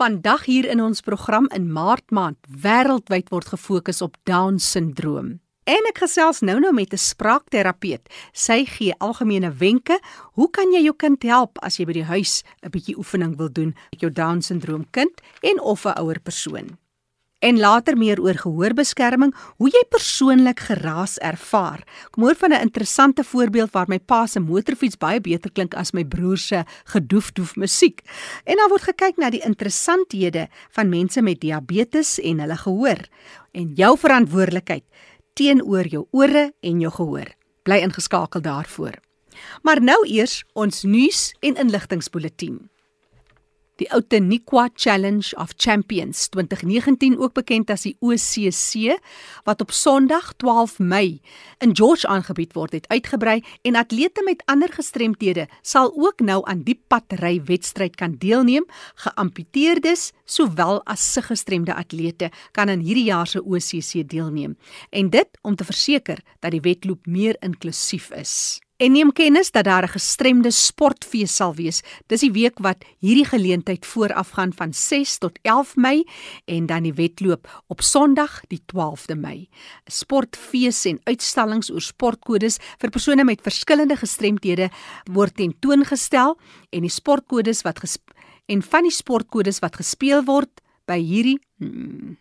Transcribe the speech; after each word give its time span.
Vandag 0.00 0.46
hier 0.48 0.64
in 0.64 0.80
ons 0.80 1.02
program 1.04 1.44
in 1.52 1.66
Maart 1.76 2.08
maand 2.08 2.38
wêreldwyd 2.62 3.26
word 3.28 3.50
gefokus 3.52 3.98
op 4.00 4.14
Down-sindroom. 4.24 5.28
En 5.68 5.88
ek 5.90 6.00
gesels 6.00 6.40
nou-nou 6.40 6.72
met 6.72 6.94
'n 6.94 6.96
spraakterapeut. 6.96 8.08
Sy 8.32 8.64
gee 8.64 8.94
algemene 8.98 9.52
wenke. 9.52 10.00
Hoe 10.32 10.50
kan 10.50 10.72
jy 10.72 10.80
jou 10.84 10.96
kind 10.96 11.22
help 11.22 11.58
as 11.58 11.76
jy 11.76 11.84
by 11.84 11.92
die 11.92 12.08
huis 12.08 12.42
'n 12.62 12.70
bietjie 12.70 12.96
oefening 12.96 13.36
wil 13.36 13.52
doen 13.52 13.76
met 13.90 14.00
jou 14.00 14.10
Down-sindroom 14.10 14.86
kind 14.90 15.20
en 15.42 15.60
of 15.60 15.84
'n 15.84 15.98
ouer 16.00 16.20
persoon? 16.20 16.78
En 17.40 17.58
later 17.58 17.96
meer 17.96 18.20
oor 18.20 18.36
gehoorbeskerming, 18.36 19.32
hoe 19.58 19.70
jy 19.72 19.82
persoonlik 19.92 20.60
geraas 20.68 21.16
ervaar. 21.24 21.82
Kom 22.12 22.24
hoor 22.24 22.36
van 22.36 22.52
'n 22.52 22.60
interessante 22.60 23.24
voorbeeld 23.24 23.72
waar 23.72 23.88
my 23.88 23.98
pa 23.98 24.26
se 24.26 24.40
motorfiets 24.40 24.96
baie 24.96 25.20
beter 25.20 25.50
klink 25.52 25.74
as 25.74 25.92
my 25.92 26.04
broer 26.04 26.38
se 26.38 26.64
gedoefdoef 26.84 27.56
musiek. 27.56 28.02
En 28.44 28.56
dan 28.56 28.68
word 28.68 28.82
gekyk 28.82 29.16
na 29.16 29.30
die 29.30 29.44
interessanthede 29.44 30.48
van 30.70 30.88
mense 30.88 31.22
met 31.22 31.40
diabetes 31.40 32.20
en 32.20 32.40
hulle 32.40 32.56
gehoor 32.56 33.08
en 33.52 33.72
jou 33.74 33.98
verantwoordelikheid 33.98 34.84
teenoor 35.32 35.86
jou 35.86 36.06
ore 36.10 36.52
en 36.60 36.80
jou 36.80 36.92
gehoor. 36.92 37.34
Bly 37.62 37.76
ingeskakel 37.76 38.40
daarvoor. 38.40 38.94
Maar 39.62 39.82
nou 39.82 40.08
eers 40.08 40.44
ons 40.52 40.82
nuus 40.82 41.34
en 41.40 41.56
inligtingspulsatie 41.56 42.69
die 43.80 43.88
Outeniqua 43.96 44.68
Challenge 44.76 45.32
of 45.40 45.54
Champions 45.56 46.28
2019 46.28 47.16
ook 47.18 47.32
bekend 47.38 47.70
as 47.72 47.86
die 47.88 47.96
OCC 48.04 48.98
wat 49.48 49.64
op 49.64 49.72
Sondag 49.72 50.34
12 50.42 50.78
Mei 50.78 51.20
in 51.64 51.72
George 51.76 52.06
aangebied 52.08 52.52
word 52.58 52.76
het 52.76 52.88
uitgebrei 52.92 53.40
en 53.64 53.80
atlete 53.80 54.24
met 54.26 54.44
ander 54.52 54.72
gestremthede 54.72 55.48
sal 55.62 55.92
ook 55.96 56.20
nou 56.20 56.42
aan 56.44 56.64
die 56.66 56.76
padry 56.76 57.40
wedstryd 57.48 57.96
kan 57.96 58.18
deelneem. 58.20 58.66
Geamputeerdes 59.04 60.10
sowel 60.24 60.82
as 60.84 61.04
se 61.12 61.24
gestremde 61.24 61.74
atlete 61.74 62.30
kan 62.52 62.68
in 62.68 62.84
hierdie 62.84 63.08
jaar 63.08 63.26
se 63.26 63.40
OCC 63.40 64.04
deelneem. 64.08 64.56
En 64.90 65.10
dit 65.10 65.38
om 65.42 65.56
te 65.56 65.64
verseker 65.64 66.20
dat 66.40 66.52
die 66.52 66.64
wedloop 66.64 67.06
meer 67.06 67.36
inklusief 67.40 68.10
is 68.10 68.60
en 68.80 68.94
neem 68.96 69.12
kennis 69.12 69.50
dat 69.52 69.64
daar 69.64 69.84
'n 69.84 69.96
gestremde 69.98 70.50
sportfees 70.50 71.36
sal 71.36 71.54
wees. 71.54 71.82
Dis 72.06 72.20
die 72.20 72.32
week 72.32 72.58
wat 72.58 72.84
hierdie 72.98 73.24
geleentheid 73.24 73.86
voorafgaan 73.86 74.52
van 74.52 74.72
6 74.72 75.18
tot 75.18 75.38
11 75.42 75.76
Mei 75.76 76.04
en 76.44 76.66
dan 76.66 76.82
die 76.82 76.94
wedloop 76.94 77.62
op 77.66 77.80
Sondag 77.80 78.40
die 78.48 78.62
12de 78.66 79.16
Mei. 79.16 79.48
'n 79.86 79.90
Sportfees 79.90 80.84
en 80.84 81.00
uitstallings 81.04 81.70
oor 81.70 81.80
sportkodes 81.80 82.58
vir 82.78 82.90
persone 82.90 83.24
met 83.24 83.42
verskillende 83.42 83.96
gestremthede 83.96 84.70
word 85.04 85.34
tentoongestel 85.34 86.38
en 86.70 86.80
die 86.80 86.90
sportkodes 86.90 87.62
wat 87.62 87.78
en 88.46 88.62
van 88.62 88.82
die 88.82 88.92
sportkodes 88.92 89.58
wat 89.58 89.76
gespeel 89.76 90.24
word 90.24 90.60
by 90.86 90.98
hierdie 90.98 91.38
hmm, 91.58 92.16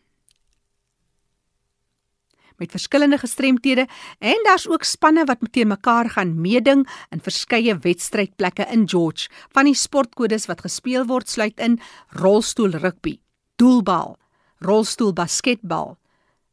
met 2.59 2.71
verskillende 2.71 3.17
gestremthede 3.17 3.87
en 4.19 4.43
daar's 4.45 4.67
ook 4.67 4.83
spanne 4.83 5.25
wat 5.25 5.43
teen 5.51 5.67
mekaar 5.67 6.09
gaan 6.09 6.35
meeding 6.41 6.85
in 7.09 7.21
verskeie 7.21 7.77
wedstrydplekke 7.77 8.67
in 8.71 8.87
George. 8.89 9.29
Van 9.51 9.65
die 9.65 9.75
sportkodes 9.75 10.45
wat 10.45 10.61
gespeel 10.61 11.05
word 11.05 11.29
sluit 11.29 11.59
in 11.59 11.79
rolstoel 12.09 12.77
rugby, 12.79 13.19
doelbal, 13.55 14.17
rolstoel 14.59 15.13
basketbal, 15.13 15.97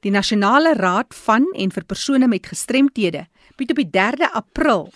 Die 0.00 0.10
Nasionale 0.10 0.74
Raad 0.74 1.14
van 1.14 1.44
en 1.52 1.70
vir 1.70 1.84
persone 1.84 2.28
met 2.28 2.46
gestremthede 2.48 3.26
bied 3.60 3.70
op 3.74 3.76
die 3.82 3.90
3de 3.92 4.32
April 4.32 4.88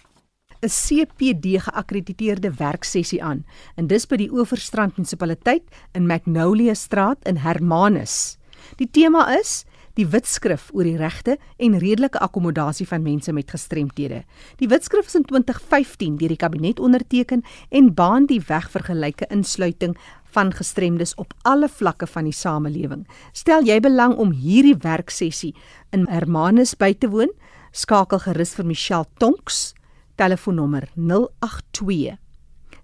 'n 0.64 0.69
CPD 0.69 1.60
geakkrediteerde 1.60 2.50
werksessie 2.56 3.22
aan 3.22 3.44
en 3.76 3.86
dis 3.86 4.06
by 4.06 4.16
die 4.16 4.32
Oeverstrand 4.32 4.97
munisipaliteit 4.97 5.62
in 5.92 6.06
Magnolia 6.06 6.75
Straat 6.75 7.19
in 7.28 7.36
Hermanus. 7.36 8.38
Die 8.76 8.88
tema 8.91 9.38
is 9.38 9.64
die 9.94 10.06
wetskrif 10.10 10.70
oor 10.72 10.86
die 10.86 10.96
regte 10.96 11.36
en 11.62 11.78
redelike 11.78 12.19
akkommodasie 12.19 12.86
van 12.86 13.02
mense 13.02 13.32
met 13.32 13.50
gestremthede. 13.50 14.25
Die 14.58 14.69
wetskrif 14.69 15.06
is 15.06 15.14
in 15.14 15.25
2015 15.28 16.16
deur 16.16 16.32
die 16.32 16.41
kabinet 16.41 16.81
onderteken 16.81 17.44
en 17.70 17.94
baan 17.94 18.26
die 18.26 18.41
weg 18.48 18.70
vir 18.70 18.82
gelyke 18.88 19.28
insluiting 19.31 19.96
van 20.34 20.52
gestremdes 20.54 21.14
op 21.20 21.34
alle 21.42 21.68
vlakke 21.68 22.06
van 22.10 22.24
die 22.28 22.34
samelewing. 22.34 23.04
Stel 23.32 23.66
jy 23.66 23.80
belang 23.82 24.16
om 24.20 24.32
hierdie 24.34 24.76
werksessie 24.82 25.54
in 25.94 26.06
Hermanus 26.10 26.74
by 26.78 26.92
te 26.98 27.10
woon, 27.12 27.32
skakel 27.74 28.22
gerus 28.26 28.54
vir 28.58 28.68
Michelle 28.68 29.08
Tonks, 29.22 29.72
telefoonnommer 30.18 30.88
082 30.94 32.18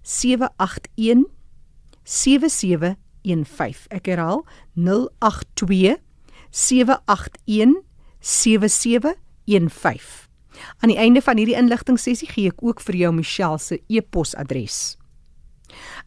781 0.01 1.27
7715. 2.03 3.87
Ek 3.93 4.09
herhaal 4.09 4.41
082 4.73 5.99
781 6.49 7.83
7715. 8.19 10.31
Aan 10.79 10.91
die 10.91 10.99
einde 10.99 11.21
van 11.23 11.39
hierdie 11.39 11.57
inligtingsessie 11.57 12.29
gee 12.29 12.51
ek 12.51 12.63
ook 12.63 12.81
vir 12.83 12.95
jou 13.05 13.13
Michelle 13.15 13.59
se 13.61 13.79
e-posadres. 13.89 14.97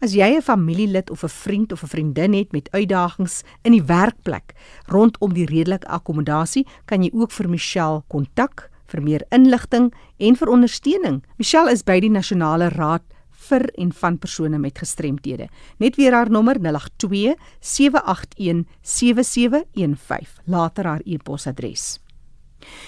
As 0.00 0.14
jy 0.14 0.36
'n 0.36 0.42
familielid 0.42 1.10
of 1.10 1.24
'n 1.24 1.28
vriend 1.28 1.72
of 1.72 1.82
'n 1.82 1.86
vriendin 1.86 2.32
het 2.32 2.52
met 2.52 2.70
uitdagings 2.70 3.42
in 3.62 3.72
die 3.72 3.82
werkplek 3.82 4.54
rondom 4.86 5.34
die 5.34 5.46
redelike 5.46 5.86
akkommodasie, 5.86 6.66
kan 6.84 7.02
jy 7.02 7.10
ook 7.12 7.30
vir 7.30 7.48
Michelle 7.48 8.02
kontak 8.08 8.70
vir 8.86 9.02
meer 9.02 9.24
inligting 9.30 9.92
en 10.18 10.36
vir 10.36 10.48
ondersteuning. 10.48 11.22
Michelle 11.38 11.72
is 11.72 11.82
by 11.82 12.00
die 12.00 12.10
Nasionale 12.10 12.68
Raad 12.68 13.02
vir 13.48 13.66
en 13.80 13.92
van 13.92 14.18
persone 14.18 14.58
met 14.58 14.78
gestremthede. 14.78 15.48
Net 15.78 15.96
weer 15.96 16.12
haar 16.16 16.30
nommer 16.30 16.58
082 16.60 17.34
781 17.60 18.64
7715. 18.82 20.42
Later 20.44 20.84
haar 20.84 21.04
e-posadres. 21.04 21.98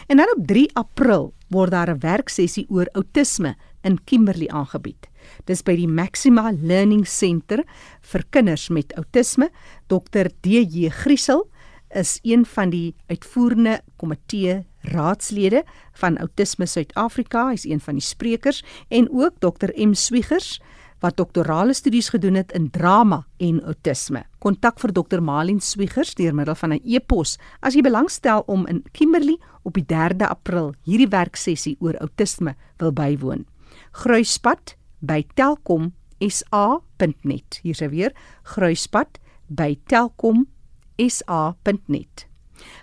En 0.08 0.16
dan 0.16 0.32
op 0.36 0.46
3 0.46 0.70
April 0.74 1.34
word 1.48 1.70
daar 1.70 1.90
'n 1.90 2.00
werksessie 2.00 2.66
oor 2.68 2.88
outisme 2.92 3.56
in 3.82 4.04
Kimberley 4.04 4.48
aangebied. 4.48 5.08
Dis 5.44 5.62
by 5.62 5.76
die 5.76 5.88
Maxima 5.88 6.52
Learning 6.60 7.06
Center 7.06 7.64
vir 8.00 8.24
kinders 8.30 8.68
met 8.68 8.94
outisme. 8.96 9.50
Dr 9.86 10.30
DJ 10.42 10.90
Griesel 10.90 11.46
is 11.94 12.18
een 12.22 12.44
van 12.46 12.70
die 12.70 12.94
uitvoerende 13.06 13.80
komitee 13.96 14.64
raadslede 14.80 15.64
van 15.92 16.18
Autisme 16.18 16.66
Suid-Afrika. 16.66 17.48
Hy's 17.50 17.64
een 17.64 17.80
van 17.80 17.94
die 17.98 18.04
sprekers 18.04 18.62
en 18.88 19.08
ook 19.10 19.38
Dr 19.40 19.72
M 19.76 19.94
Swiegers 19.94 20.58
wat 21.04 21.16
doktorale 21.16 21.74
studies 21.76 22.08
gedoen 22.08 22.34
het 22.34 22.52
in 22.56 22.70
drama 22.70 23.26
en 23.36 23.60
outisme. 23.64 24.24
Kontak 24.38 24.80
vir 24.80 24.92
Dr 24.96 25.20
Malien 25.20 25.60
Swiegers 25.60 26.14
deur 26.16 26.34
middel 26.34 26.54
van 26.54 26.72
'n 26.72 26.80
e-pos 26.84 27.36
as 27.60 27.74
jy 27.74 27.82
belangstel 27.82 28.42
om 28.46 28.66
in 28.66 28.84
Kimberley 28.92 29.38
op 29.62 29.74
die 29.74 29.84
3de 29.84 30.28
April 30.28 30.74
hierdie 30.84 31.08
werksessie 31.08 31.76
oor 31.80 31.98
outisme 31.98 32.54
wil 32.78 32.92
bywoon. 32.92 33.46
Gruispad 33.92 34.75
by 35.00 35.26
telkomsa.net. 35.34 37.60
Hier's 37.62 37.80
weer 37.80 38.12
Gruispad 38.42 39.18
by 39.48 39.78
telkomsa 39.86 40.56
www.sa.net. 40.96 42.24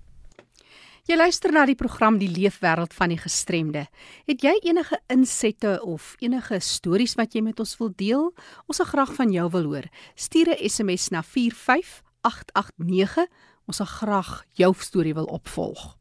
Jy 1.09 1.15
luister 1.17 1.49
na 1.51 1.65
die 1.65 1.75
program 1.75 2.19
Die 2.21 2.29
Leefwêreld 2.29 2.93
van 2.93 3.09
die 3.09 3.17
Gestremde. 3.17 3.87
Het 4.29 4.41
jy 4.45 4.53
enige 4.69 4.99
insette 5.11 5.81
of 5.83 6.15
enige 6.21 6.59
stories 6.59 7.15
wat 7.17 7.33
jy 7.33 7.41
met 7.41 7.59
ons 7.59 7.77
wil 7.79 7.89
deel? 7.97 8.33
Ons 8.69 8.77
sal 8.77 8.85
graag 8.85 9.13
van 9.17 9.31
jou 9.33 9.49
wil 9.51 9.63
hoor. 9.63 9.83
Stuur 10.15 10.53
'n 10.53 10.69
SMS 10.69 11.09
na 11.09 11.23
45889. 11.23 13.27
Ons 13.67 13.77
sal 13.77 13.85
graag 13.85 14.45
jou 14.53 14.73
storie 14.77 15.13
wil 15.13 15.25
opvolg. 15.25 15.97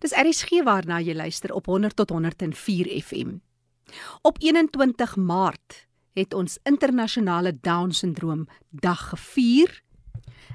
Dis 0.00 0.12
RSG 0.12 0.48
waarna 0.64 1.00
jy 1.00 1.14
luister 1.14 1.52
op 1.52 1.66
100 1.66 1.96
tot 1.96 2.10
104 2.10 3.02
FM. 3.02 3.36
Op 4.22 4.36
21 4.40 5.16
Maart 5.16 5.86
het 6.12 6.34
ons 6.34 6.58
internasionale 6.62 7.58
Down 7.60 7.90
syndroom 7.90 8.48
dag 8.70 9.08
gevier. 9.08 9.82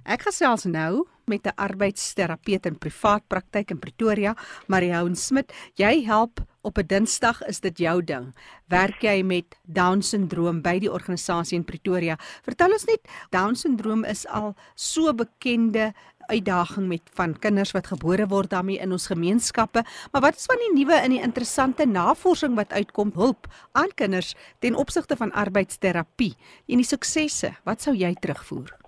Ek 0.04 0.26
gesels 0.28 0.66
nou 0.66 1.06
met 1.26 1.46
'n 1.48 1.56
arbeidsterapeut 1.56 2.66
in 2.66 2.78
privaat 2.78 3.24
praktyk 3.28 3.72
in 3.72 3.80
Pretoria, 3.80 4.36
Marihoun 4.68 5.16
Smit. 5.16 5.54
Jy 5.76 6.04
help 6.06 6.42
op 6.62 6.78
'n 6.78 6.88
Dinsdag 6.88 7.42
is 7.48 7.60
dit 7.60 7.78
jou 7.78 8.04
ding. 8.04 8.34
Werk 8.68 9.02
jy 9.02 9.24
met 9.24 9.56
Down 9.64 10.02
syndroom 10.02 10.62
by 10.62 10.80
die 10.80 10.92
organisasie 10.92 11.58
in 11.58 11.64
Pretoria? 11.66 12.18
Vertel 12.44 12.72
ons 12.72 12.86
net, 12.86 13.00
Down 13.30 13.56
syndroom 13.56 14.04
is 14.04 14.28
al 14.28 14.56
so 14.76 15.14
bekende 15.14 15.94
uitdaging 16.28 16.88
met 16.88 17.02
van 17.14 17.40
kinders 17.40 17.72
wat 17.72 17.88
gebore 17.88 18.28
word 18.28 18.50
daarmee 18.50 18.80
in 18.80 18.92
ons 18.92 19.08
gemeenskappe, 19.08 19.84
maar 20.12 20.22
wat 20.22 20.36
is 20.36 20.46
van 20.46 20.58
die 20.58 20.84
nuwe 20.84 20.94
en 20.94 21.10
die 21.10 21.22
interessante 21.22 21.86
navorsing 21.86 22.56
wat 22.56 22.72
uitkom 22.72 23.12
hulp 23.16 23.48
aan 23.72 23.94
kinders 23.96 24.36
ten 24.60 24.76
opsigte 24.76 25.16
van 25.16 25.32
arbeidsterapie 25.32 26.36
en 26.68 26.78
die 26.78 26.88
suksesse? 26.88 27.54
Wat 27.64 27.82
sou 27.82 27.96
jy 27.96 28.14
terugvoer? 28.14 28.83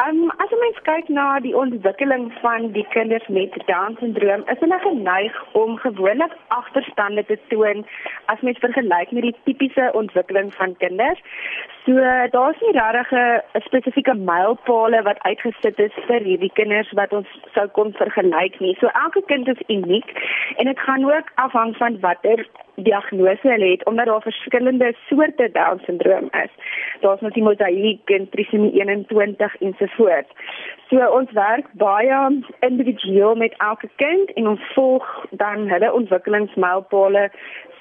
Um, 0.00 0.30
as 0.40 0.48
mens 0.56 0.78
kyk 0.86 1.08
na 1.12 1.24
die 1.44 1.52
ontwikkeling 1.52 2.30
van 2.40 2.70
die 2.72 2.84
kinders 2.94 3.26
met 3.28 3.52
Down-sindroom, 3.68 4.44
is 4.48 4.62
hulle 4.64 4.78
geneig 4.80 5.34
om 5.52 5.76
gewoonlik 5.82 6.32
agterstande 6.48 7.24
te 7.28 7.36
toon 7.50 7.84
as 8.32 8.40
mens 8.40 8.62
vergelyk 8.64 9.12
met 9.12 9.26
die 9.28 9.34
tipiese 9.44 9.90
ontwikkeling 9.92 10.48
van 10.56 10.72
kinders. 10.80 11.20
So 11.84 12.08
daar's 12.32 12.64
nie 12.64 12.72
regtig 12.78 13.12
'n 13.12 13.60
spesifieke 13.68 14.14
mylpaale 14.14 15.02
wat 15.02 15.22
uitgesit 15.28 15.78
is 15.78 16.00
vir 16.08 16.24
hierdie 16.30 16.52
kinders 16.54 16.92
wat 16.92 17.12
ons 17.12 17.28
sou 17.54 17.68
kon 17.68 17.92
vergelyk 17.92 18.60
nie. 18.60 18.74
So 18.80 18.86
elke 19.04 19.22
kind 19.26 19.48
is 19.48 19.68
uniek 19.68 20.08
en 20.56 20.72
dit 20.72 20.78
gaan 20.78 21.04
ook 21.04 21.28
afhang 21.34 21.76
van 21.76 22.00
watter 22.00 22.46
diagnose 22.82 23.48
hulle 23.48 23.70
het 23.70 23.84
omdat 23.86 24.06
daar 24.06 24.22
verskillende 24.22 24.94
soorte 25.08 25.50
Down 25.52 25.80
syndroom 25.84 26.28
is. 26.44 26.52
Daar's 27.00 27.20
nog 27.20 27.32
die 27.32 27.42
mosaïek 27.42 28.10
en 28.10 28.28
trisomie 28.28 28.72
21 28.72 29.56
en 29.60 29.74
so 30.92 31.06
ons 31.18 31.32
werk 31.32 31.66
baie 31.72 32.20
individueel 32.60 33.34
met 33.34 33.54
elke 33.58 33.88
kind 33.96 34.32
en 34.32 34.48
ons 34.48 34.72
volg 34.74 35.26
dan 35.30 35.68
hulle 35.68 35.92
ontwikkelingsmylpale 35.92 37.30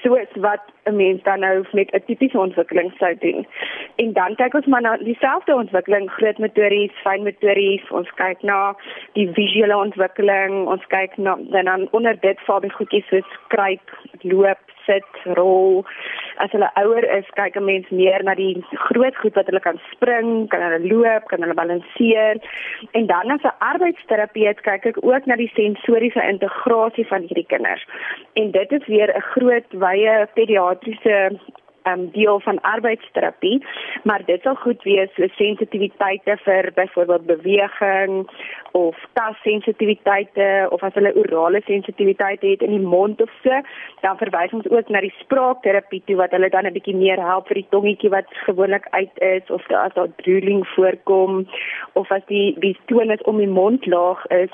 soos 0.02 0.32
wat 0.46 0.62
'n 0.90 0.96
mens 0.96 1.24
dan 1.24 1.40
nou 1.40 1.66
met 1.72 1.92
'n 1.92 2.04
tipiese 2.06 2.40
ontwikkeling 2.40 2.94
sou 2.98 3.18
doen. 3.18 3.48
En 3.96 4.14
dan 4.14 4.36
kyk 4.36 4.54
ons 4.54 4.66
maar 4.66 4.82
na 4.82 4.98
dieselfde 4.98 5.56
ontwikkeling, 5.56 6.12
grootmotories, 6.12 6.92
fynmotories, 7.04 7.90
ons 7.90 8.12
kyk 8.14 8.42
na 8.42 8.76
die 9.14 9.30
visuele 9.34 9.78
ontwikkeling, 9.78 10.68
ons 10.68 10.86
kyk 10.88 11.18
na 11.18 11.38
dan 11.50 11.88
onder 11.92 12.20
dit 12.20 12.40
val 12.40 12.60
die 12.60 12.72
goedjies 12.72 13.08
soos 13.08 13.30
kruip, 13.48 13.88
loop, 14.22 14.71
sit, 14.86 15.08
rol. 15.38 15.86
As 16.38 16.52
hulle 16.52 16.70
ouer 16.82 17.06
is, 17.18 17.26
kyk 17.36 17.56
'n 17.58 17.66
mens 17.66 17.90
meer 17.90 18.24
na 18.24 18.36
die 18.36 18.64
groot 18.88 19.16
goed 19.22 19.36
wat 19.36 19.46
hulle 19.46 19.60
kan 19.60 19.80
spring, 19.92 20.50
kan 20.50 20.62
hulle 20.62 20.88
loop, 20.92 21.28
kan 21.28 21.42
hulle 21.42 21.54
balanseer. 21.54 22.38
En 22.92 23.06
dan 23.08 23.32
as 23.32 23.44
'n 23.44 23.58
arbeidsterapeut 23.60 24.62
kyk 24.62 24.86
ek 24.86 24.98
ook 25.04 25.26
na 25.26 25.36
die 25.36 25.52
sensoriese 25.56 26.24
integrasie 26.28 27.08
van 27.08 27.22
hierdie 27.22 27.48
kinders. 27.48 27.86
En 28.34 28.52
dit 28.52 28.72
is 28.72 28.88
weer 28.88 29.10
'n 29.16 29.22
groot 29.34 29.68
wye 29.72 30.28
pediatriese 30.34 31.40
um, 31.84 32.10
deel 32.12 32.40
van 32.40 32.62
arbeidsterapie, 32.62 33.66
maar 34.04 34.22
dit 34.26 34.42
sal 34.42 34.56
goed 34.56 34.84
wees 34.84 35.14
so 35.16 35.28
sensitiwiteite 35.38 36.38
vir 36.46 36.72
byvoorbeeld 36.76 37.26
beweging 37.26 38.30
of 38.72 38.98
tassensitiwiteite 39.14 40.68
of 40.70 40.84
as 40.84 40.94
hulle 40.94 41.14
orale 41.16 41.62
sensitiwiteit 41.66 42.42
het 42.42 42.62
in 42.62 42.76
die 42.78 42.88
mond 42.94 43.22
of 43.22 43.32
so, 43.44 43.62
dan 44.02 44.18
verwys 44.18 44.54
ons 44.56 44.70
ook 44.70 44.90
na 44.90 45.02
die 45.04 45.14
spraakterapie 45.20 46.02
toe 46.06 46.16
wat 46.22 46.32
hulle 46.36 46.50
dan 46.50 46.66
'n 46.66 46.74
bietjie 46.74 46.96
meer 46.96 47.20
help 47.20 47.48
vir 47.48 47.62
die 47.62 47.70
tongetjie 47.70 48.10
wat 48.10 48.28
gewoonlik 48.46 48.88
uit 48.92 49.16
is 49.20 49.50
of 49.50 49.72
as 49.72 49.94
daar 49.94 50.16
drooling 50.24 50.68
voorkom 50.76 51.48
of 51.94 52.12
as 52.12 52.26
die 52.28 52.56
die 52.60 52.78
tonus 52.86 53.22
om 53.22 53.38
die 53.38 53.48
mond 53.48 53.86
laag 53.86 54.26
is 54.28 54.54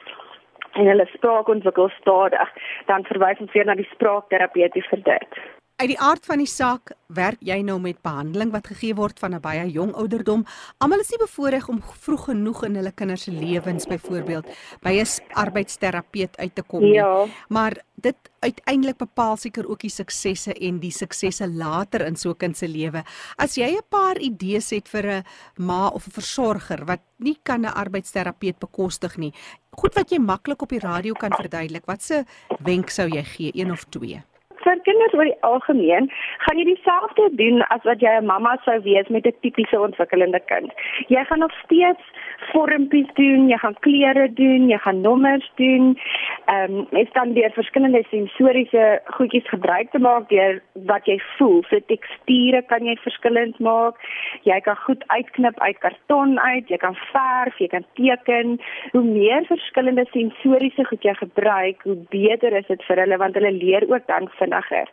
en 0.73 0.85
hulle 0.85 1.05
spraak 1.13 1.47
ontwikkel 1.47 1.89
stadig, 1.89 2.49
dan 2.85 3.03
verwys 3.03 3.39
ons 3.39 3.51
weer 3.51 3.65
na 3.65 3.75
die 3.75 3.89
spraakterapie 3.93 4.69
vir 4.89 5.01
dit. 5.03 5.56
Uit 5.77 5.91
die 5.91 5.99
aard 6.01 6.25
van 6.25 6.41
die 6.41 6.49
saak 6.49 6.89
werk 7.13 7.43
jy 7.45 7.59
nou 7.61 7.75
met 7.77 7.99
behandeling 8.01 8.49
wat 8.49 8.65
gegee 8.71 8.95
word 8.97 9.19
van 9.21 9.35
'n 9.35 9.41
baie 9.41 9.65
jong 9.69 9.91
ouderdom. 9.93 10.43
Almal 10.81 11.03
is 11.03 11.11
nie 11.13 11.19
bevoorreg 11.21 11.67
om 11.69 11.81
vroeg 12.05 12.23
genoeg 12.29 12.63
in 12.65 12.75
hulle 12.75 12.91
kinders 12.91 13.23
se 13.23 13.31
lewens 13.31 13.85
byvoorbeeld 13.85 14.45
by 14.81 14.97
'n 14.97 15.05
arbeidsterapeut 15.33 16.37
uit 16.37 16.55
te 16.55 16.63
kom 16.63 16.81
nie. 16.81 16.93
Ja. 16.93 17.25
Maar 17.49 17.77
dit 17.95 18.15
uiteindelik 18.39 18.97
bepaal 18.97 19.37
seker 19.37 19.69
ook 19.69 19.79
die 19.79 19.89
suksesse 19.89 20.53
en 20.53 20.79
die 20.79 20.91
suksesse 20.91 21.47
later 21.47 22.05
in 22.05 22.15
so 22.15 22.29
'n 22.29 22.37
kind 22.37 22.57
se 22.57 22.67
lewe. 22.67 23.03
As 23.35 23.55
jy 23.55 23.77
'n 23.77 23.85
paar 23.89 24.17
idees 24.17 24.69
het 24.69 24.89
vir 24.89 25.05
'n 25.05 25.23
ma 25.57 25.89
of 25.89 26.07
'n 26.07 26.11
versorger 26.11 26.85
wat 26.85 27.01
nie 27.17 27.37
kan 27.43 27.61
'n 27.61 27.73
arbeidsterapeut 27.73 28.59
bekostig 28.59 29.17
nie, 29.17 29.33
goed 29.77 29.93
wat 29.93 30.09
jy 30.09 30.17
maklik 30.17 30.61
op 30.61 30.69
die 30.69 30.79
radio 30.79 31.13
kan 31.13 31.31
verduidelik, 31.31 31.85
watse 31.85 32.25
wenk 32.63 32.89
sou 32.89 33.07
jy 33.07 33.23
gee, 33.23 33.51
een 33.53 33.71
of 33.71 33.85
twee? 33.89 34.23
Vir 34.67 34.81
kinders 34.83 35.15
oor 35.15 35.27
die 35.29 35.41
algemeen 35.47 36.09
gaan 36.43 36.59
jy 36.59 36.65
dieselfde 36.67 37.27
doen 37.39 37.63
as 37.73 37.83
wat 37.87 38.03
jy 38.03 38.13
'n 38.19 38.27
mamma 38.31 38.57
sou 38.65 38.77
wees 38.83 39.07
met 39.15 39.27
'n 39.27 39.39
tipiese 39.41 39.79
ontwikkelende 39.79 40.41
kind. 40.51 40.71
Jy 41.07 41.23
gaan 41.25 41.39
nog 41.39 41.53
steeds 41.63 42.03
vormpies 42.51 43.09
doen, 43.13 43.47
jy 43.49 43.57
gaan 43.57 43.77
kleure 43.85 44.27
doen, 44.33 44.69
jy 44.69 44.77
gaan 44.77 45.01
nommers 45.01 45.51
doen. 45.55 45.97
Ehm 46.45 46.75
um, 46.77 46.87
is 46.91 47.11
dan 47.13 47.33
deur 47.33 47.51
verskillende 47.51 48.03
sensoriese 48.09 49.01
goedjies 49.05 49.47
gebruik 49.49 49.91
te 49.91 49.99
maak 49.99 50.29
deur 50.29 50.61
wat 50.73 51.05
jy 51.05 51.19
voel. 51.37 51.63
Vir 51.69 51.81
teksture 51.85 52.61
kan 52.61 52.85
jy 52.85 52.95
verskillend 52.95 53.59
maak. 53.59 53.95
Jy 54.43 54.59
kan 54.59 54.75
goed 54.75 55.03
uitknip 55.07 55.59
uit 55.59 55.77
karton 55.77 56.39
uit, 56.39 56.69
jy 56.69 56.77
kan 56.77 56.95
verf, 57.11 57.57
jy 57.57 57.67
kan 57.67 57.85
teken. 57.93 58.59
Hoe 58.91 59.03
meer 59.03 59.45
verskillende 59.45 60.05
sensoriese 60.11 60.85
goed 60.85 61.03
jy 61.03 61.13
gebruik, 61.13 61.81
hoe 61.83 61.97
beter 62.09 62.53
is 62.53 62.67
dit 62.67 62.83
vir 62.83 62.97
hulle 62.97 63.17
want 63.17 63.35
hulle 63.35 63.51
leer 63.51 63.83
ook 63.89 64.07
dan 64.07 64.29
vinnig 64.39 64.56
vinniger. 64.57 64.89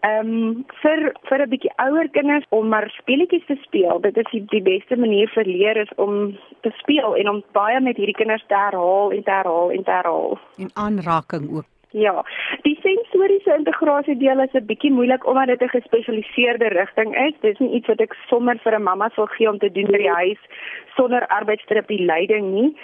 Ehm 0.00 0.28
um, 0.28 0.64
vir 0.82 1.12
vir 1.28 1.42
'n 1.42 1.50
bietjie 1.50 1.72
ouer 1.76 2.08
kinders 2.10 2.44
om 2.48 2.68
maar 2.68 2.90
speletjies 2.90 3.46
te 3.46 3.56
speel, 3.62 4.00
dit 4.00 4.16
is 4.16 4.30
die, 4.30 4.44
die 4.48 4.62
beste 4.62 4.96
manier 4.96 5.28
vir 5.28 5.44
leer 5.44 5.76
is 5.76 5.94
om 5.96 6.38
te 6.60 6.70
speel 6.78 7.16
en 7.16 7.28
om 7.28 7.42
baie 7.52 7.80
met 7.80 7.96
hierdie 7.96 8.14
kinders 8.14 8.44
te 8.46 8.54
herhaal 8.54 9.12
en 9.12 9.22
te 9.22 9.30
herhaal 9.30 9.70
en 9.70 9.84
te 9.84 9.90
herhaal. 9.90 10.38
En 10.58 10.70
aanraking 10.74 11.50
ook. 11.56 11.77
Ja, 11.96 12.24
die 12.62 12.76
sensoriese 12.82 13.54
integrasie 13.56 14.16
deel 14.20 14.40
is 14.40 14.52
'n 14.52 14.66
bietjie 14.66 14.92
moeilik 14.92 15.26
omdat 15.26 15.46
dit 15.46 15.62
'n 15.62 15.68
gespesialiseerde 15.68 16.68
rigting 16.68 17.16
is. 17.16 17.32
Dit 17.40 17.52
is 17.52 17.58
nie 17.58 17.74
iets 17.76 17.86
wat 17.86 18.00
ek 18.00 18.14
sommer 18.28 18.58
vir 18.58 18.74
'n 18.74 18.82
mamma 18.82 19.08
sal 19.08 19.26
gee 19.26 19.48
om 19.48 19.58
te 19.58 19.72
doen 19.72 19.86
by 19.86 19.96
die 19.98 20.10
huis 20.10 20.38
sonder 20.96 21.26
arbeidsterapie 21.26 22.04
leiding 22.04 22.52
nie. 22.52 22.76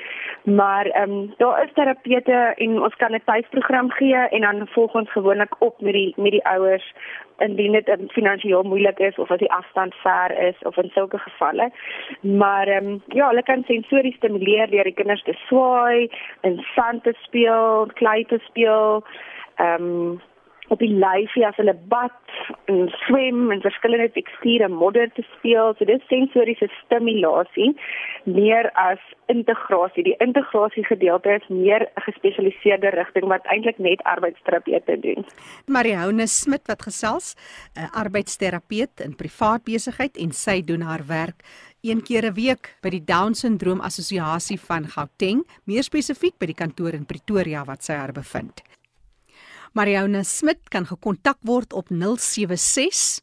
Maar 0.45 0.87
ehm 0.87 1.11
um, 1.11 1.35
daar 1.37 1.65
is 1.65 1.73
terapeute 1.75 2.55
en 2.57 2.83
ons 2.83 2.95
kan 2.95 3.13
'n 3.13 3.23
tuisprogram 3.25 3.91
gee 3.91 4.17
en 4.17 4.41
dan 4.41 4.69
volg 4.69 4.95
ons 4.95 5.11
gewoonlik 5.11 5.55
op 5.59 5.81
met 5.81 5.93
die 5.93 6.15
met 6.17 6.31
die 6.31 6.45
ouers 6.45 6.95
indien 7.39 7.73
dit 7.73 7.89
um, 7.89 8.09
finansiëel 8.09 8.63
moeilik 8.63 8.99
is 8.99 9.19
of 9.19 9.31
as 9.31 9.39
die 9.39 9.53
afstand 9.53 9.95
ver 9.95 10.39
is 10.49 10.59
of 10.63 10.77
in 10.77 10.91
sulke 10.95 11.19
gevalle. 11.19 11.71
Maar 12.21 12.67
ehm 12.69 12.87
um, 12.87 13.03
ja, 13.07 13.29
hulle 13.29 13.43
kan 13.43 13.65
sensories 13.67 14.15
stimuleer 14.15 14.71
deur 14.71 14.85
die 14.85 14.95
kinders 14.95 15.23
te 15.23 15.35
swaai, 15.47 16.11
in 16.41 16.65
sand 16.75 17.03
te 17.03 17.15
speel, 17.23 17.91
klei 17.95 18.25
te 18.25 18.39
speel. 18.47 18.94
Ehm 19.57 19.83
um, 19.83 20.21
op 20.73 20.81
die 20.81 20.93
lyfie 20.93 21.45
as 21.47 21.57
hulle 21.61 21.75
bad 21.93 22.15
en 22.73 22.87
swem 23.05 23.51
en 23.53 23.61
verskillende 23.65 24.09
teksture 24.15 24.69
modder 24.73 25.11
te 25.17 25.25
speel. 25.35 25.75
So 25.77 25.89
dis 25.89 26.07
sensoriese 26.09 26.71
stimulasie. 26.85 27.75
meer 28.25 28.71
as 28.81 29.01
integrasie. 29.29 30.03
Die 30.05 30.17
integrasie 30.25 30.85
gedeelte 30.85 31.35
is 31.37 31.49
meer 31.49 31.83
'n 31.85 32.01
gespesialiseerde 32.07 32.89
rigting 32.89 33.27
wat 33.29 33.45
eintlik 33.45 33.79
net 33.79 34.03
arbeidsterapeute 34.03 35.01
doen. 35.01 35.25
Marione 35.67 36.27
Smit 36.27 36.67
wat 36.67 36.83
gesels, 36.83 37.35
'n 37.77 37.91
arbeidsterapeut 37.93 39.01
in 39.01 39.17
privaat 39.17 39.65
besigheid 39.65 40.17
en 40.17 40.33
sy 40.33 40.63
doen 40.63 40.81
haar 40.81 41.05
werk 41.07 41.43
een 41.83 42.03
keer 42.03 42.25
'n 42.25 42.35
week 42.35 42.77
by 42.81 42.89
die 42.89 43.05
Down 43.05 43.33
Syndroom 43.35 43.81
Assosiasie 43.81 44.61
van 44.61 44.85
Gauteng, 44.89 45.45
meer 45.65 45.83
spesifiek 45.83 46.39
by 46.39 46.47
die 46.47 46.55
kantoor 46.55 46.95
in 46.95 47.07
Pretoria 47.07 47.65
wat 47.65 47.83
sy 47.83 47.93
haar 47.93 48.13
bevind. 48.13 48.63
Marione 49.75 50.23
Smit 50.23 50.71
kan 50.71 50.87
gekontak 50.87 51.43
word 51.43 51.75
op 51.75 51.91
076 51.91 53.19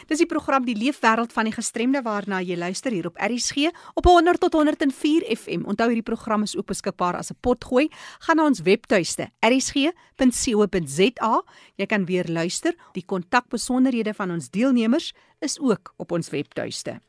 Dis 0.08 0.20
die 0.20 0.28
program 0.28 0.64
Die 0.64 0.76
Leefwêreld 0.76 1.32
van 1.32 1.48
die 1.48 1.54
Gestremde 1.54 2.02
waarna 2.04 2.40
jy 2.42 2.56
luister 2.58 2.92
hier 2.94 3.08
op 3.08 3.18
RSG 3.20 3.70
op 3.94 4.08
100 4.08 4.40
tot 4.40 4.56
104 4.56 5.26
FM. 5.36 5.64
Onthou 5.68 5.88
hierdie 5.90 6.06
program 6.06 6.44
is 6.46 6.56
ook 6.56 6.68
beskikbaar 6.72 7.16
as 7.16 7.30
'n 7.30 7.38
potgooi. 7.40 7.88
Gaan 8.20 8.36
na 8.36 8.44
ons 8.44 8.60
webtuiste 8.60 9.30
rsg.co.za. 9.40 11.42
Jy 11.76 11.86
kan 11.86 12.04
weer 12.04 12.28
luister. 12.28 12.74
Die 12.92 13.04
kontakbesonderhede 13.04 14.14
van 14.14 14.30
ons 14.30 14.50
deelnemers 14.50 15.12
is 15.40 15.60
ook 15.60 15.94
op 15.96 16.12
ons 16.12 16.30
webtuiste. 16.30 17.00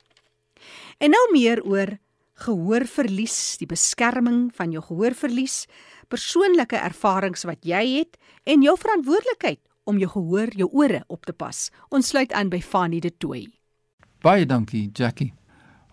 En 0.98 1.10
nou 1.10 1.32
meer 1.32 1.64
oor 1.64 1.98
gehoorverlies, 2.34 3.58
die 3.58 3.68
beskerming 3.68 4.52
van 4.56 4.72
jou 4.72 4.84
gehoorverlies, 4.84 5.66
persoonlike 6.08 6.76
ervarings 6.76 7.44
wat 7.44 7.64
jy 7.64 7.98
het 7.98 8.18
en 8.44 8.62
jou 8.62 8.78
verantwoordelikheid 8.78 9.60
om 9.86 9.98
jou 10.02 10.10
gehoor, 10.12 10.50
jou 10.58 10.70
ore 10.74 11.04
op 11.08 11.26
te 11.26 11.34
pas. 11.34 11.70
Ons 11.90 12.10
sluit 12.12 12.34
aan 12.34 12.50
by 12.50 12.60
Fanny 12.62 13.00
de 13.00 13.14
Tooi. 13.18 13.46
Baie 14.26 14.46
dankie, 14.46 14.90
Jackie. 14.94 15.34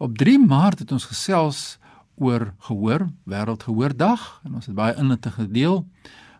Op 0.00 0.16
3 0.18 0.38
Maart 0.40 0.82
het 0.82 0.92
ons 0.92 1.04
gesels 1.04 1.78
oor 2.16 2.54
gehoor, 2.66 3.06
Wêreldgehoordag 3.28 4.40
en 4.44 4.54
ons 4.54 4.66
het 4.66 4.74
baie 4.74 4.96
inligting 4.96 5.34
gedeel. 5.34 5.82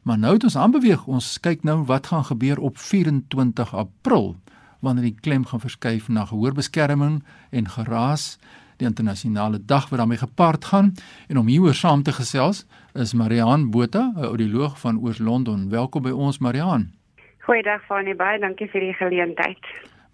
Maar 0.03 0.19
nou 0.19 0.33
het 0.35 0.45
ons 0.45 0.57
aanbeweeg. 0.57 1.05
Ons 1.07 1.37
kyk 1.41 1.63
nou 1.63 1.83
wat 1.87 2.09
gaan 2.11 2.25
gebeur 2.25 2.59
op 2.59 2.79
24 2.79 3.75
April 3.75 4.35
wanneer 4.83 5.13
die 5.13 5.21
klem 5.21 5.45
gaan 5.47 5.63
verskuif 5.63 6.09
na 6.09 6.25
gehoorbeskerming 6.27 7.21
en 7.51 7.69
geraas 7.71 8.39
die 8.81 8.89
internasionale 8.89 9.61
dag 9.65 9.87
wat 9.89 10.01
daarmee 10.03 10.19
gepaard 10.19 10.65
gaan 10.65 10.91
en 11.29 11.39
om 11.39 11.47
hieroor 11.47 11.75
saam 11.75 12.03
te 12.03 12.13
gesels 12.13 12.65
is 12.99 13.13
Mariaan 13.13 13.71
Botha, 13.71 14.13
'n 14.17 14.25
audioloog 14.25 14.81
van 14.81 14.99
Oos-London. 14.99 15.69
Welkom 15.69 16.03
by 16.03 16.11
ons 16.11 16.39
Mariaan. 16.39 17.02
Goeiedag 17.43 17.81
Fanie, 17.89 18.13
baie 18.15 18.39
dankie 18.39 18.69
vir 18.71 18.85
die 18.85 18.93
geleentheid. 18.95 19.65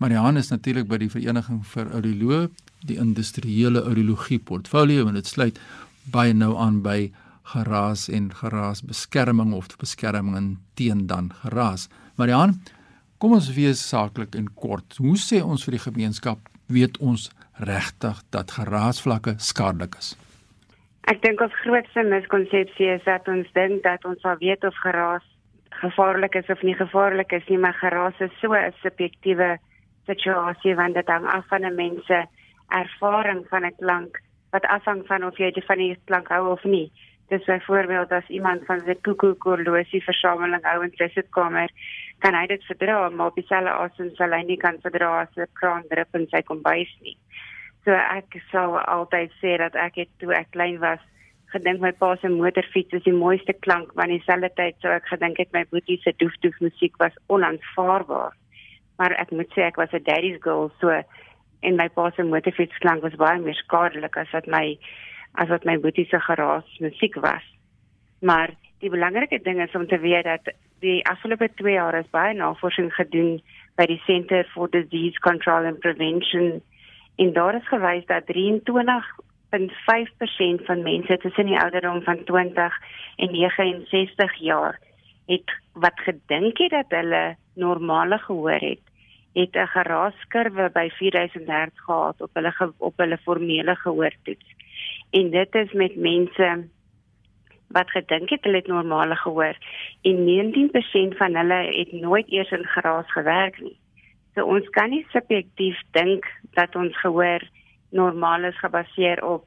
Marianne 0.01 0.41
is 0.41 0.49
natuurlik 0.49 0.87
by 0.89 0.97
die 1.03 1.11
Vereniging 1.13 1.59
vir 1.75 1.91
Audioloë, 1.99 2.47
die 2.89 2.97
industriële 3.03 3.83
audiologie 3.85 4.39
portfolio 4.41 5.05
en 5.11 5.19
dit 5.19 5.29
sluit 5.29 5.59
baie 6.09 6.33
nou 6.33 6.55
aan 6.57 6.79
by 6.81 7.11
geraas 7.53 8.07
en 8.09 8.31
geraasbeskerming 8.33 9.53
of 9.53 9.69
beskerming 9.77 10.55
teen 10.81 11.05
dan 11.13 11.29
geraas. 11.43 11.91
Marianne, 12.17 12.57
kom 13.21 13.37
ons 13.37 13.53
wees 13.61 13.85
saaklik 13.85 14.33
en 14.33 14.49
kort. 14.57 14.97
Hoe 14.97 15.21
sê 15.21 15.45
ons 15.45 15.69
vir 15.69 15.77
die 15.77 15.85
gemeenskap 15.85 16.49
weet 16.73 16.97
ons 17.05 17.29
regtig 17.61 18.25
dat 18.33 18.57
geraasvlakke 18.57 19.37
skadelik 19.37 20.01
is? 20.01 20.15
Ek 21.13 21.21
dink 21.21 21.45
ons 21.45 21.61
grootste 21.61 22.09
miskonsepsie 22.09 22.95
is 22.97 23.05
dat 23.05 23.29
ons 23.29 23.53
dink 23.53 23.85
dat 23.85 24.09
ons 24.09 24.25
al 24.25 24.41
weet 24.41 24.65
of 24.65 24.81
geraas 24.81 25.35
gevaarlik 25.81 26.35
is 26.35 26.49
of 26.49 26.63
nie 26.63 26.75
gevaarlik 26.75 27.33
is 27.33 27.47
nie, 27.49 27.59
maar 27.59 27.75
geraas 27.75 28.21
is 28.21 28.35
so 28.41 28.53
'n 28.53 28.73
subjektiewe 28.83 29.59
situasie 30.07 30.75
want 30.75 30.95
dit 30.95 31.09
hang 31.09 31.27
af 31.27 31.47
van 31.49 31.65
'n 31.65 31.75
mens 31.75 32.07
se 32.07 32.25
ervaring 32.69 33.47
van 33.49 33.65
'n 33.65 33.77
klank 33.79 34.21
wat 34.51 34.65
afhang 34.65 35.07
van 35.07 35.25
of 35.25 35.39
jy 35.39 35.53
van 35.67 35.79
die 35.79 35.97
klank 36.05 36.29
hou 36.29 36.51
of 36.53 36.65
nie. 36.65 36.93
Dis 37.29 37.45
byvoorbeeld 37.45 38.13
as 38.13 38.29
iemand 38.29 38.65
van 38.65 38.81
sy 38.81 38.95
koekoekorlosie 39.05 40.03
versameling 40.05 40.65
hou 40.65 40.83
in 40.85 40.93
sy 40.97 41.09
sitkamer, 41.09 41.69
kan 42.19 42.35
hy 42.35 42.47
dit 42.47 42.65
verdra, 42.65 43.09
maar 43.09 43.27
op 43.27 43.35
dieselfde 43.35 43.71
asem 43.71 44.11
sal 44.17 44.33
hy 44.33 44.43
nie 44.43 44.57
kan 44.57 44.81
verdra 44.81 45.21
as 45.21 45.37
'n 45.37 45.47
kraan 45.53 45.85
drup 45.89 46.15
in 46.15 46.27
sy 46.27 46.43
kombuis 46.43 46.97
nie. 47.01 47.17
So 47.85 47.93
ek 47.93 48.41
sal 48.51 48.79
altyd 48.79 49.31
sê 49.43 49.59
dat 49.59 49.75
ek 49.75 49.95
het 49.95 50.09
toe 50.19 50.33
ek 50.35 50.51
klein 50.51 50.79
was 50.79 51.01
gedink 51.53 51.81
my 51.81 51.93
pa 51.93 52.15
se 52.21 52.29
motorfiets 52.29 52.93
is 52.99 53.05
die 53.07 53.15
mooiste 53.17 53.55
klank, 53.65 53.95
maar 53.95 54.09
in 54.09 54.19
dieselfde 54.19 54.51
tyd 54.57 54.77
sou 54.83 54.93
ek 54.93 55.09
gedink 55.09 55.41
het 55.41 55.53
my 55.57 55.65
boetie 55.71 55.99
se 56.03 56.13
doef 56.21 56.37
doef 56.45 56.59
musiek 56.61 56.97
was 57.03 57.17
onaanvaarbaar. 57.33 58.37
Maar 58.99 59.15
ek 59.23 59.33
moet 59.33 59.51
sê 59.57 59.65
ek 59.69 59.81
was 59.81 59.93
'n 59.93 60.05
daddy's 60.05 60.41
girl, 60.43 60.71
so 60.81 60.89
en 61.63 61.77
my 61.77 61.89
pa 61.89 62.11
se 62.11 62.23
motorfiets 62.23 62.79
klank 62.79 63.03
was 63.03 63.17
baie 63.17 63.39
meer 63.41 63.55
skadelik 63.55 64.17
as 64.17 64.31
wat 64.33 64.47
my 64.47 64.79
as 65.35 65.49
wat 65.49 65.65
my 65.65 65.77
boetie 65.79 66.07
se 66.11 66.21
geraas 66.21 66.79
musiek 66.81 67.15
was. 67.15 67.45
Maar 68.21 68.55
die 68.81 68.91
belangrike 68.91 69.43
ding 69.43 69.61
is 69.63 69.75
om 69.75 69.87
te 69.87 69.99
weet 69.99 70.25
dat 70.25 70.53
die 70.81 71.05
afgelope 71.07 71.49
2 71.55 71.73
jaar 71.73 71.99
is 71.99 72.11
baie 72.11 72.35
navorsing 72.35 72.93
gedoen 72.95 73.41
by 73.77 73.87
die 73.87 74.03
Center 74.07 74.45
for 74.55 74.71
Disease 74.71 75.19
Control 75.21 75.67
and 75.67 75.81
Prevention 75.81 76.61
en 77.19 77.33
daar 77.33 77.55
is 77.55 77.69
gewys 77.69 78.07
dat 78.07 78.31
0.5% 79.51 80.65
van 80.65 80.83
mense 80.83 81.17
tussen 81.17 81.47
die 81.47 81.59
ouderdom 81.61 82.03
van 82.03 82.25
20 82.25 82.75
en 83.17 83.33
69 83.33 84.35
jaar 84.35 84.79
het 85.27 85.53
wat 85.73 86.01
gedink 86.01 86.59
het 86.59 86.71
dat 86.71 86.87
hulle 86.89 87.37
normale 87.55 88.19
gehoor 88.19 88.61
het, 88.61 88.81
het 89.33 89.55
'n 89.57 89.67
geraaskurwe 89.67 90.71
by 90.73 90.89
4000 90.91 91.49
Hz 91.49 91.75
gehad 91.75 92.21
op 92.21 92.31
hulle 92.33 92.73
op 92.79 92.97
hulle 92.97 93.19
formele 93.19 93.75
gehoortoets. 93.75 94.49
En 95.11 95.31
dit 95.31 95.55
is 95.55 95.73
met 95.73 95.97
mense 95.97 96.69
wat 97.69 97.91
gedink 97.91 98.31
het 98.31 98.45
hulle 98.45 98.57
het 98.57 98.67
normale 98.67 99.17
gehoor 99.17 99.57
en 100.03 100.25
19% 100.25 101.17
van 101.17 101.35
hulle 101.35 101.61
het 101.79 101.93
nooit 101.93 102.31
eers 102.31 102.51
in 102.51 102.65
geraas 102.65 103.13
gewerk 103.13 103.61
nie. 103.61 103.77
So 104.35 104.45
ons 104.45 104.69
kan 104.69 104.91
nie 104.91 105.07
subjektief 105.11 105.81
dink 105.91 106.27
dat 106.51 106.77
ons 106.77 107.01
gehoor 107.01 107.43
normaal 107.91 108.45
is 108.45 108.59
gebaseer 108.59 109.25
op 109.25 109.47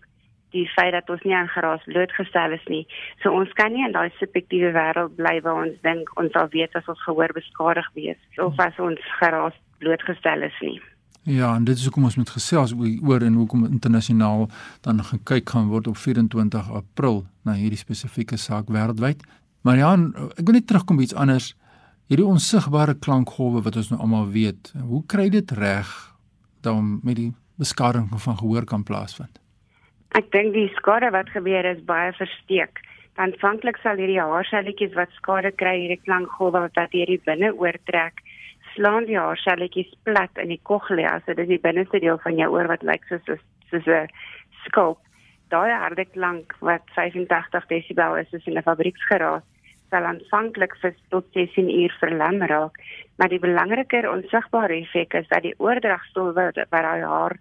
die 0.51 0.67
feit 0.75 0.91
dat 0.91 1.09
ons 1.09 1.23
nie 1.23 1.35
aan 1.35 1.49
geraas 1.51 1.83
blootgestel 1.87 2.55
is 2.57 2.63
nie. 2.67 2.83
So 3.23 3.31
ons 3.31 3.51
kan 3.55 3.71
nie 3.73 3.85
in 3.87 3.95
daai 3.95 4.11
subjektiewe 4.19 4.73
wêreld 4.75 5.15
bly 5.19 5.37
waar 5.45 5.63
ons 5.65 5.77
dink 5.85 6.11
ons 6.19 6.33
sal 6.35 6.49
weet 6.51 6.75
as 6.75 6.87
ons 6.91 7.03
gehoor 7.05 7.31
beskadig 7.35 7.87
wees 7.95 8.41
of 8.43 8.59
as 8.59 8.79
ons 8.79 9.11
geraas 9.19 9.55
blootgestel 9.83 10.43
is 10.47 10.57
nie. 10.61 10.79
Ja, 11.29 11.53
en 11.55 11.67
dit 11.69 11.77
is 11.77 11.85
hoekom 11.85 12.07
ons 12.09 12.17
moet 12.17 12.29
gesels 12.33 12.73
oor 12.73 13.21
en 13.21 13.35
hoekom 13.37 13.67
internasionaal 13.67 14.47
dan 14.81 15.03
gekyk 15.05 15.53
gaan 15.53 15.69
word 15.69 15.87
op 15.87 15.97
24 16.01 16.71
April 16.73 17.25
na 17.45 17.53
hierdie 17.53 17.79
spesifieke 17.79 18.39
saak 18.41 18.71
wêreldwyd. 18.73 19.21
Marian, 19.61 20.09
ek 20.33 20.47
wil 20.47 20.57
net 20.57 20.65
terugkom 20.67 20.97
by 20.97 21.05
iets 21.05 21.17
anders. 21.17 21.51
Hierdie 22.09 22.25
onsigbare 22.25 22.97
klankgolwe 22.97 23.61
wat 23.67 23.77
ons 23.77 23.91
nou 23.93 24.01
almal 24.01 24.31
weet, 24.33 24.73
hoe 24.81 25.03
kry 25.05 25.29
dit 25.29 25.53
reg 25.61 25.91
dan 26.65 26.97
met 27.05 27.19
die 27.21 27.29
beskadiging 27.61 28.09
van 28.25 28.37
gehoor 28.41 28.65
kan 28.65 28.83
plaasvind. 28.87 29.37
Ek 30.19 30.31
dink 30.35 30.55
die 30.57 30.69
skade 30.75 31.11
wat 31.15 31.29
gebeur 31.31 31.67
is 31.69 31.83
baie 31.87 32.11
versteek. 32.17 32.81
Aanvanklik 33.21 33.77
sal 33.83 33.99
hierdie 34.01 34.19
haarselletjies 34.19 34.95
wat 34.97 35.13
skade 35.19 35.53
kry, 35.61 35.75
hierdie 35.83 36.01
klankgolwe 36.03 36.65
wat 36.65 36.95
hierdie 36.95 37.21
binne 37.27 37.53
oortrek, 37.53 38.19
slaan 38.73 39.07
die 39.07 39.19
haarselletjies 39.19 39.91
plat 40.07 40.41
in 40.41 40.51
die 40.53 40.61
cochlea, 40.67 41.19
so 41.21 41.35
dit 41.35 41.45
is 41.45 41.53
die 41.55 41.63
binneste 41.63 42.01
deel 42.03 42.19
van 42.23 42.39
jou 42.39 42.49
oor 42.55 42.71
wat 42.71 42.83
lyk 42.87 43.07
soos 43.09 43.23
soos 43.71 43.87
'n 43.87 44.07
skulp. 44.65 44.99
Daai 45.51 45.71
harde 45.71 46.05
klank 46.05 46.55
wat 46.59 46.83
85 46.95 47.67
desibel 47.67 48.15
is, 48.15 48.33
is 48.33 48.47
in 48.47 48.57
'n 48.57 48.63
fabrieksgeraas 48.63 49.43
sal 49.91 50.07
aanvanklik 50.07 50.75
vir 50.81 50.95
tot 51.11 51.25
16 51.35 51.69
uur 51.69 51.93
verlam 51.99 52.41
raak, 52.51 52.79
maar 53.17 53.29
die 53.29 53.41
belangriker 53.43 54.07
onsigbare 54.09 54.79
effek 54.81 55.13
is 55.19 55.27
dat 55.27 55.43
die 55.43 55.55
oordragstowwe 55.59 56.45
wat 56.47 56.59
daai 56.71 57.03
haar 57.03 57.35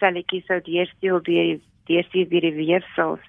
selletjies 0.00 0.46
sou 0.48 0.60
deursteel 0.66 1.20
deur 1.28 1.58
deurstuur 1.90 2.28
deur 2.30 2.46
die 2.46 2.58
weefsels 2.58 3.22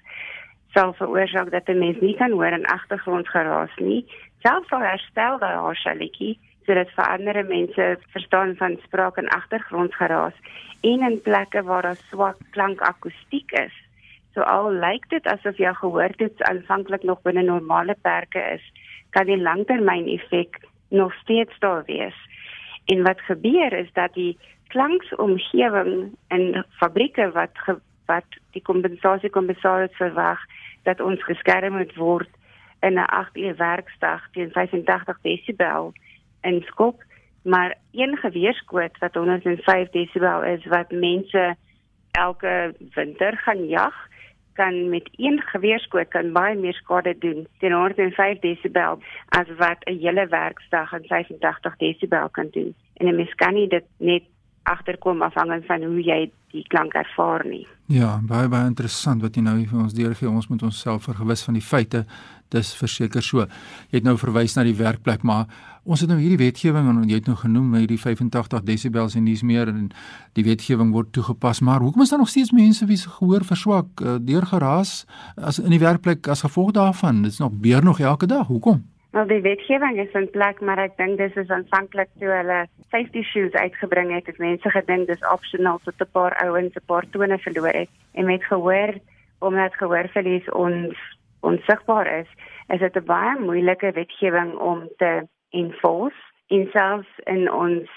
sal 0.74 0.94
veroorsaak 0.96 1.50
dat 1.52 1.68
'n 1.68 1.78
mens 1.78 2.00
nie 2.00 2.16
kan 2.16 2.32
hoor 2.32 2.52
in 2.58 2.66
agtergrondgeraas 2.66 3.76
nie. 3.76 4.06
Selfs 4.42 4.72
al 4.72 4.80
herstel 4.80 5.38
daai 5.38 5.56
haar 5.56 5.76
selletjie 5.76 6.38
sodat 6.66 6.90
vir 6.96 7.04
ander 7.04 7.44
mense 7.44 7.98
verstaan 8.14 8.56
van 8.56 8.78
spraak 8.84 9.16
en 9.16 9.28
agtergrondgeraas 9.28 10.36
en 10.82 11.02
in 11.10 11.20
plekke 11.22 11.62
waar 11.62 11.82
daar 11.82 12.00
swak 12.10 12.38
klankakoestiek 12.50 13.52
is 13.52 13.74
So 14.32 14.40
al 14.48 14.70
lyk 14.80 15.08
dit 15.12 15.26
asof 15.28 15.58
jou 15.60 15.72
gehoortoets 15.76 16.44
aanvanklik 16.48 17.02
nog 17.04 17.20
binne 17.26 17.42
normale 17.44 17.96
perke 18.00 18.40
is, 18.54 18.64
kan 19.12 19.28
die 19.28 19.36
langtermyn-effek 19.36 20.60
nog 20.88 21.12
steeds 21.20 21.58
daar 21.60 21.84
wees. 21.86 22.16
En 22.88 23.02
wat 23.04 23.20
gebeur 23.20 23.72
is 23.72 23.92
dat 23.92 24.14
die 24.14 24.38
klanksomgewing 24.72 26.12
in 26.28 26.64
fabrieke 26.80 27.30
wat 27.36 27.58
ge, 27.64 27.76
wat 28.10 28.38
die 28.56 28.62
kompensasie 28.62 29.30
kompensasie 29.30 29.96
verwag 29.96 30.40
dat 30.88 31.00
ons 31.00 31.22
geskerm 31.28 31.78
word 31.96 32.30
in 32.80 32.98
'n 32.98 33.06
8 33.06 33.36
uur 33.36 33.56
werkdag 33.56 34.22
teen 34.32 34.50
85 34.50 35.18
desibel 35.22 35.92
in 36.42 36.62
skop, 36.66 37.02
maar 37.42 37.74
een 37.92 38.16
geweerskoot 38.16 38.98
wat 38.98 39.14
105 39.14 39.90
desibel 39.90 40.42
is 40.42 40.64
wat 40.66 40.90
mense 40.90 41.56
elke 42.10 42.74
winter 42.94 43.36
gaan 43.36 43.68
jag 43.68 43.94
kan 44.52 44.88
met 44.88 45.08
een 45.16 45.40
geweerskoot 45.40 46.08
kan 46.08 46.32
baie 46.32 46.56
meer 46.56 46.74
skade 46.74 47.18
doen 47.18 47.46
teen 47.58 47.72
105 47.72 48.38
desibel 48.38 48.98
as 49.28 49.48
wat 49.56 49.78
'n 49.84 49.98
hele 49.98 50.26
werkdag 50.26 50.94
aan 50.94 51.04
85 51.06 51.76
desibel 51.76 52.28
kan 52.28 52.48
doen. 52.50 52.74
En 52.94 53.06
'n 53.06 53.16
mens 53.16 53.34
kan 53.34 53.54
nie 53.54 53.68
dit 53.68 53.84
net 53.96 54.22
agterkom 54.62 55.22
afhangend 55.22 55.66
van 55.66 55.82
hoe 55.82 56.02
jy 56.02 56.20
die 56.52 56.64
klank 56.68 56.94
ervaar 56.94 57.44
nie. 57.48 57.64
Ja, 57.92 58.18
baie 58.28 58.48
baie 58.52 58.68
interessant 58.68 59.24
wat 59.24 59.36
jy 59.36 59.42
nou 59.44 59.56
vir 59.64 59.80
ons 59.80 59.96
deurgee. 59.96 60.28
Ons 60.28 60.48
moet 60.52 60.62
onsself 60.62 61.08
vergewis 61.08 61.44
van 61.46 61.56
die 61.56 61.64
feite. 61.64 62.04
Dis 62.52 62.74
verseker 62.76 63.24
so. 63.24 63.46
Jy 63.90 64.00
het 64.00 64.06
nou 64.06 64.18
verwys 64.20 64.56
na 64.58 64.64
die 64.68 64.76
werkplek, 64.76 65.24
maar 65.24 65.48
ons 65.88 66.04
het 66.04 66.10
nou 66.12 66.18
hierdie 66.20 66.38
wetgewing 66.38 66.90
en 66.90 67.00
jy 67.08 67.22
het 67.22 67.30
nou 67.30 67.38
genoem 67.40 67.72
hierdie 67.80 67.98
85 67.98 68.62
desibels 68.68 69.16
en 69.18 69.24
dis 69.26 69.42
meer 69.42 69.72
en 69.72 69.88
die 70.36 70.44
wetgewing 70.46 70.92
word 70.94 71.10
toegepas, 71.16 71.62
maar 71.64 71.82
hoekom 71.82 72.04
is 72.04 72.12
daar 72.12 72.22
nog 72.22 72.30
steeds 72.30 72.52
mense 72.54 72.86
wie 72.86 73.00
se 73.00 73.10
gehoor 73.10 73.48
verswak 73.48 74.04
uh, 74.04 74.18
deur 74.20 74.46
geraas 74.46 75.02
as 75.36 75.58
in 75.58 75.72
die 75.72 75.82
werkplek 75.82 76.28
as 76.28 76.44
gevolg 76.44 76.76
daarvan? 76.76 77.24
Dit's 77.24 77.40
nog 77.40 77.56
beer 77.56 77.84
nog 77.84 78.00
elke 78.00 78.28
dag. 78.30 78.46
Hoekom? 78.52 78.84
Wel 79.12 79.26
die 79.26 79.42
wetgewing 79.44 79.98
is 80.00 80.12
in 80.16 80.30
plek, 80.30 80.60
maar 80.64 80.80
ek 80.80 80.94
dink 80.96 81.18
dis 81.20 81.34
is 81.36 81.50
aanvanklik 81.52 82.08
toe 82.20 82.30
hulle 82.32 82.62
safety 82.94 83.20
shoes 83.28 83.52
uitgebring 83.52 84.08
het, 84.14 84.30
het 84.30 84.38
mense 84.40 84.70
gedink 84.72 85.10
dis 85.10 85.26
optional 85.28 85.80
tot 85.84 86.00
'n 86.00 86.08
paar 86.16 86.32
ouens 86.44 86.72
'n 86.80 86.86
paar 86.88 87.04
tone 87.12 87.38
verloor 87.38 87.76
het 87.76 87.92
en 88.14 88.24
met 88.24 88.44
gehoor 88.44 88.94
omdat 89.40 89.76
gehoorverlies 89.76 90.48
ons 90.50 90.96
onsigbaar 91.40 92.08
is, 92.20 92.30
is 92.68 92.80
dit 92.80 92.96
'n 92.96 93.04
baie 93.04 93.36
moeilike 93.40 93.92
wetgewing 93.92 94.56
om 94.56 94.88
te 94.96 95.28
enforce. 95.50 96.20
En 96.48 96.68
selfs 96.72 97.12
in 97.24 97.52
ons 97.52 97.90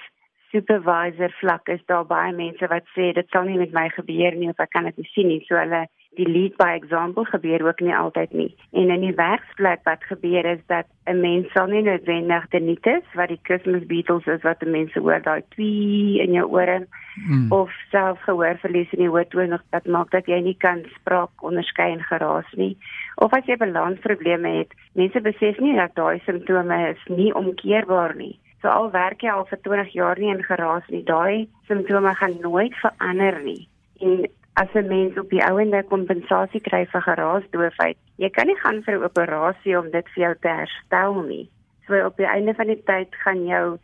supervisor 0.52 1.32
vlak 1.40 1.68
is 1.68 1.86
daar 1.86 2.06
baie 2.06 2.34
mense 2.34 2.68
wat 2.68 2.84
sê 2.96 3.14
dit 3.14 3.30
sal 3.30 3.44
nie 3.44 3.58
met 3.58 3.72
my 3.72 3.90
gebeur 3.90 4.36
nie 4.36 4.50
of 4.50 4.60
ek 4.60 4.70
kan 4.70 4.84
dit 4.84 4.98
nie 4.98 5.12
sien 5.14 5.28
nie. 5.28 5.44
So 5.48 5.56
hulle 5.56 5.88
die 6.18 6.28
lead 6.28 6.56
by 6.58 6.72
example 6.76 7.26
gebeur 7.30 7.64
ook 7.68 7.80
nie 7.80 7.96
altyd 7.96 8.34
nie. 8.34 8.50
En 8.72 8.92
in 8.94 9.02
die 9.06 9.16
werksplek 9.16 9.84
wat 9.88 10.04
gebeur 10.10 10.46
is 10.46 10.62
dat 10.68 10.86
'n 11.06 11.20
mens 11.22 11.52
sal 11.52 11.68
nie 11.68 11.82
noodwendig 11.82 12.48
tinnitus 12.50 13.04
wat 13.14 13.30
die 13.30 13.40
Christmas 13.44 13.86
beetles 13.86 14.26
is 14.26 14.42
wat 14.42 14.60
die 14.60 14.70
mense 14.70 15.00
hoor 15.00 15.22
daai 15.22 15.44
twee 15.50 16.22
in 16.24 16.32
jou 16.34 16.48
ore 16.50 16.88
mm. 17.28 17.52
of 17.52 17.70
self 17.92 18.22
gehoor 18.22 18.58
verlies 18.62 18.94
in 18.94 19.00
die 19.00 19.10
hooftoon 19.10 19.54
of 19.54 19.62
dat 19.70 19.86
maak 19.86 20.12
dat 20.12 20.26
jy 20.26 20.40
nie 20.42 20.58
kan 20.58 20.84
spraak 20.96 21.44
onderskei 21.44 21.92
en 21.92 22.04
geraas 22.04 22.52
nie. 22.56 22.78
Of 23.16 23.34
as 23.34 23.46
jy 23.46 23.58
balansprobleme 23.58 24.58
het, 24.58 24.74
mense 24.94 25.22
besef 25.22 25.60
nie 25.60 25.76
dat 25.76 25.96
daai 25.96 26.20
simptome 26.26 26.90
is 26.90 27.04
nie 27.08 27.34
omkeerbaar 27.34 28.16
nie. 28.16 28.40
So 28.62 28.68
al 28.68 28.92
werk 28.92 29.22
jy 29.22 29.30
al 29.30 29.46
vir 29.46 29.60
20 29.62 29.94
jaar 29.94 30.20
nie 30.20 30.32
in 30.34 30.44
geraas 30.44 30.88
nie, 30.90 31.04
daai 31.04 31.48
simptome 31.68 32.16
gaan 32.16 32.40
nooit 32.42 32.74
verander 32.82 33.38
nie. 33.44 33.68
En 34.02 34.26
as 34.56 34.72
'n 34.74 34.88
mens 34.88 35.18
op 35.20 35.30
die 35.30 35.44
ouende 35.44 35.84
kompensasie 35.84 36.62
kry 36.62 36.86
vir 36.86 37.02
geraasdoofheid, 37.02 37.98
jy 38.16 38.30
kan 38.30 38.48
nie 38.48 38.60
gaan 38.64 38.84
vir 38.84 38.96
'n 38.98 39.04
operasie 39.04 39.80
om 39.80 39.92
dit 39.92 40.08
vir 40.14 40.24
jou 40.24 40.36
te 40.42 40.48
herstel 40.48 41.22
nie. 41.22 41.50
So 41.88 42.06
op 42.06 42.18
die 42.18 42.28
einde 42.28 42.54
van 42.54 42.68
die 42.68 42.84
tyd 42.84 43.16
gaan 43.24 43.46
jou 43.46 43.78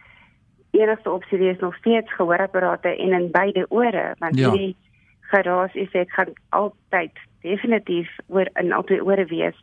enigste 0.72 1.12
opsie 1.12 1.38
wees 1.38 1.60
nog 1.60 1.76
steeds 1.76 2.14
gehoorapparate 2.14 2.96
en 2.98 3.14
in 3.14 3.32
beide 3.32 3.66
ore, 3.70 4.16
want 4.20 4.40
ja. 4.40 4.52
die 4.52 4.76
geraas 5.22 5.76
effek 5.76 6.12
gaan 6.12 6.34
altyd 6.50 7.12
definitief 7.42 8.10
oor 8.28 8.48
in 8.54 8.74
albei 8.74 9.02
ore 9.02 9.26
wees. 9.26 9.56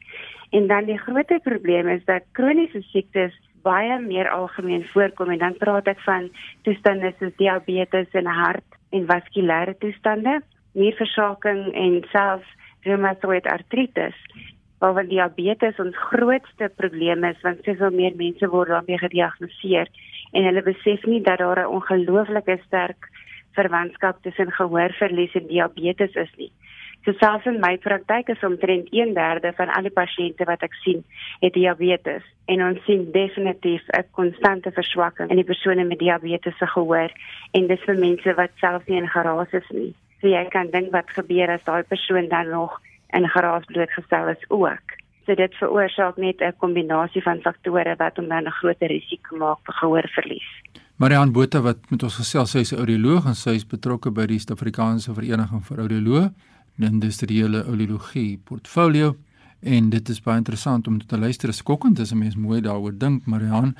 En 0.50 0.66
dan 0.66 0.84
die 0.84 0.98
groot 0.98 1.42
probleem 1.42 1.88
is 1.88 2.04
dat 2.04 2.22
kroniese 2.32 2.82
siektes 2.82 3.34
baie 3.62 4.00
meer 4.00 4.28
algemeen 4.30 4.84
voorkom 4.84 5.30
en 5.30 5.38
dan 5.38 5.56
praat 5.56 5.86
ek 5.86 6.00
van 6.00 6.30
toestande 6.62 7.12
soos 7.18 7.36
diabetes 7.36 8.12
en 8.12 8.26
hart 8.26 8.78
en 8.90 9.06
vaskulêre 9.06 9.74
toestande 9.78 10.40
nierversaking 10.78 11.72
en 11.74 11.98
selfs 12.12 12.54
reumatoid 12.86 13.46
artritis. 13.46 14.16
Waar 14.78 15.06
diabetes 15.08 15.78
ons 15.82 15.96
grootste 16.10 16.70
probleem 16.76 17.24
is 17.26 17.40
want 17.42 17.64
soveel 17.66 17.94
meer 17.94 18.14
mense 18.16 18.48
word 18.52 18.70
daarmee 18.74 19.00
gediagnoseer 19.02 19.90
en 20.32 20.44
hulle 20.44 20.62
besef 20.62 21.04
nie 21.10 21.20
dat 21.22 21.42
daar 21.42 21.60
'n 21.64 21.74
ongelooflike 21.78 22.58
sterk 22.66 23.10
verwantskap 23.58 24.22
tussen 24.22 24.52
gehoorverlies 24.52 25.34
en 25.34 25.46
diabetes 25.46 26.14
is 26.14 26.32
nie. 26.36 26.52
So 27.04 27.12
selfs 27.12 27.46
in 27.46 27.60
my 27.60 27.76
praktyk 27.78 28.28
is 28.28 28.42
omtrent 28.42 28.90
1/3 28.90 29.54
van 29.56 29.68
al 29.76 29.86
die 29.86 29.94
pasiënte 30.00 30.44
wat 30.44 30.62
ek 30.62 30.74
sien, 30.84 31.04
het 31.40 31.54
diabetes 31.54 32.24
en 32.46 32.62
ons 32.62 32.84
sien 32.84 33.12
definitief 33.12 33.82
'n 33.96 34.04
konstante 34.12 34.70
verswakking 34.70 35.30
in 35.30 35.36
die 35.36 35.50
persone 35.52 35.84
met 35.84 35.98
diabetes 35.98 36.58
se 36.58 36.66
gehoor 36.66 37.10
en 37.52 37.66
dis 37.66 37.86
vir 37.86 37.98
mense 37.98 38.34
wat 38.34 38.50
self 38.56 38.86
nie 38.86 38.98
in 38.98 39.08
geraas 39.08 39.52
is 39.52 39.70
nie. 39.70 39.94
So 40.20 40.28
jy 40.28 40.44
kan 40.50 40.70
dink 40.70 40.92
wat 40.92 41.10
gebeur 41.14 41.50
as 41.50 41.64
daai 41.64 41.82
persoon 41.82 42.28
dan 42.28 42.50
nog 42.50 42.80
in 43.14 43.28
geraas 43.28 43.64
blootgestel 43.64 44.28
is 44.28 44.44
ook. 44.48 44.96
So 45.26 45.34
dit 45.34 45.54
veroorsaak 45.60 46.16
net 46.16 46.40
'n 46.40 46.56
kombinasie 46.58 47.22
van 47.22 47.40
faktore 47.40 47.94
wat 47.98 48.16
hom 48.16 48.28
dan 48.28 48.46
'n 48.46 48.58
groot 48.60 48.80
risiko 48.80 49.36
maak 49.36 49.58
vir 49.66 49.74
gehoorverlies. 49.74 50.48
Marian 50.96 51.32
Botha 51.32 51.60
wat 51.60 51.78
met 51.90 52.02
ons 52.02 52.16
gesels, 52.16 52.50
sy 52.50 52.58
is 52.58 52.72
'n 52.72 52.78
audioloog 52.78 53.26
en 53.26 53.34
sy 53.34 53.50
is 53.50 53.66
betrokke 53.66 54.10
by 54.10 54.26
die 54.26 54.38
Suid-Afrikaanse 54.38 55.14
Vereniging 55.14 55.62
vir 55.62 55.78
Audioloë, 55.78 56.32
'n 56.78 56.82
industriële 56.82 57.64
audiologie 57.64 58.40
portfolio. 58.44 59.16
En 59.60 59.90
dit 59.90 60.08
is 60.08 60.20
baie 60.22 60.36
interessant 60.36 60.86
om 60.86 60.98
te 60.98 61.18
luister. 61.18 61.52
Skokkend 61.52 61.98
is 61.98 62.12
'n 62.12 62.18
mens 62.18 62.36
mooi 62.36 62.60
daaroor 62.60 62.98
dink, 62.98 63.26
Marian. 63.26 63.76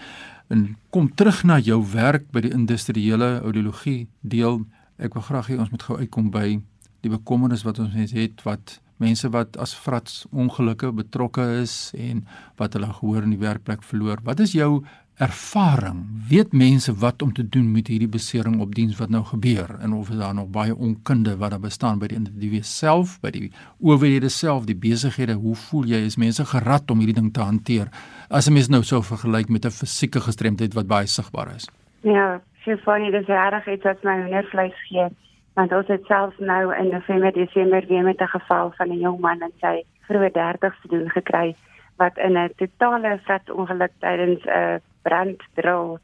En 0.49 0.77
kom 0.91 1.15
terug 1.15 1.45
na 1.45 1.59
jou 1.59 1.85
werk 1.93 2.31
by 2.31 2.41
die 2.41 2.53
industriële 2.53 3.41
audiologie 3.43 4.09
deel 4.21 4.67
ek 4.99 5.15
wil 5.15 5.23
graag 5.23 5.49
hê 5.49 5.59
ons 5.59 5.71
moet 5.71 5.83
gou 5.83 5.97
uitkom 5.99 6.31
by 6.31 6.61
die 7.07 7.11
bekommernis 7.11 7.65
wat 7.67 7.79
ons 7.79 8.13
het 8.13 8.43
wat 8.47 8.79
mense 8.99 9.29
wat 9.31 9.57
as 9.63 9.75
frats 9.79 10.25
ongelukke 10.35 10.91
betrokke 10.93 11.45
is 11.63 11.93
en 11.95 12.25
wat 12.59 12.75
hulle 12.75 12.91
gehoor 13.01 13.27
in 13.27 13.37
die 13.37 13.43
werkplek 13.43 13.85
verloor. 13.87 14.19
Wat 14.27 14.43
is 14.43 14.57
jou 14.57 14.83
ervaring? 15.23 16.03
Weet 16.31 16.53
mense 16.55 16.93
wat 17.03 17.23
om 17.23 17.33
te 17.35 17.45
doen 17.47 17.71
met 17.73 17.91
hierdie 17.91 18.11
besering 18.11 18.59
op 18.63 18.75
diens 18.75 18.99
wat 18.99 19.11
nou 19.15 19.23
gebeur 19.27 19.71
en 19.83 19.95
of 19.95 20.11
daar 20.11 20.35
nog 20.35 20.51
baie 20.55 20.75
onkunde 20.75 21.37
wat 21.39 21.55
daar 21.55 21.63
bestaan 21.63 22.03
by 22.03 22.11
die 22.11 22.19
individu 22.19 22.63
self, 22.63 23.19
by 23.23 23.31
die 23.35 23.49
owerhede 23.79 24.31
self, 24.31 24.67
die 24.67 24.79
besighede? 24.79 25.39
Hoe 25.39 25.55
voel 25.69 25.91
jy 25.95 26.05
is 26.07 26.19
mense 26.19 26.47
gerad 26.51 26.91
om 26.91 27.03
hierdie 27.03 27.19
ding 27.21 27.33
te 27.35 27.47
hanteer? 27.47 27.91
As 28.31 28.49
'n 28.49 28.53
mens 28.53 28.69
nou 28.69 28.83
sou 28.83 29.03
vergelyk 29.03 29.49
met 29.49 29.65
'n 29.65 29.71
fisieke 29.71 30.21
gestremdheid 30.21 30.75
wat 30.75 30.87
baie 30.87 31.07
sigbaar 31.07 31.55
is. 31.55 31.67
Ja, 32.03 32.41
van 32.77 33.01
die 33.01 33.11
regtig 33.11 33.67
iets 33.67 33.83
wat 33.83 34.03
my 34.03 34.17
nervleis 34.31 34.87
gee. 34.89 35.07
Want 35.55 35.73
ons 35.73 35.87
het 35.87 36.05
self 36.07 36.39
nou 36.39 36.75
in 36.77 36.89
November, 36.89 37.33
Desember 37.33 37.87
weer 37.87 38.03
met 38.03 38.21
'n 38.21 38.27
geval 38.27 38.73
van 38.77 38.89
'n 38.89 38.99
jong 38.99 39.21
man 39.21 39.41
en 39.41 39.53
sy 39.61 39.85
vroeë 40.09 40.31
30's 40.31 40.81
te 40.83 40.89
doen 40.89 41.11
gekry 41.11 41.55
wat 41.97 42.17
in 42.17 42.37
'n 42.39 42.53
totale 42.57 43.19
verongeluk 43.25 43.93
tydens 43.99 44.45
'n 44.45 44.81
branddrol 45.03 45.99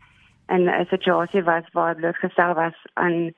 in 0.49 0.69
'n 0.69 0.87
situasie 0.87 1.43
was 1.43 1.65
waar 1.73 1.95
bloot 1.95 2.17
gestel 2.17 2.55
was 2.55 2.77
aan 2.93 3.33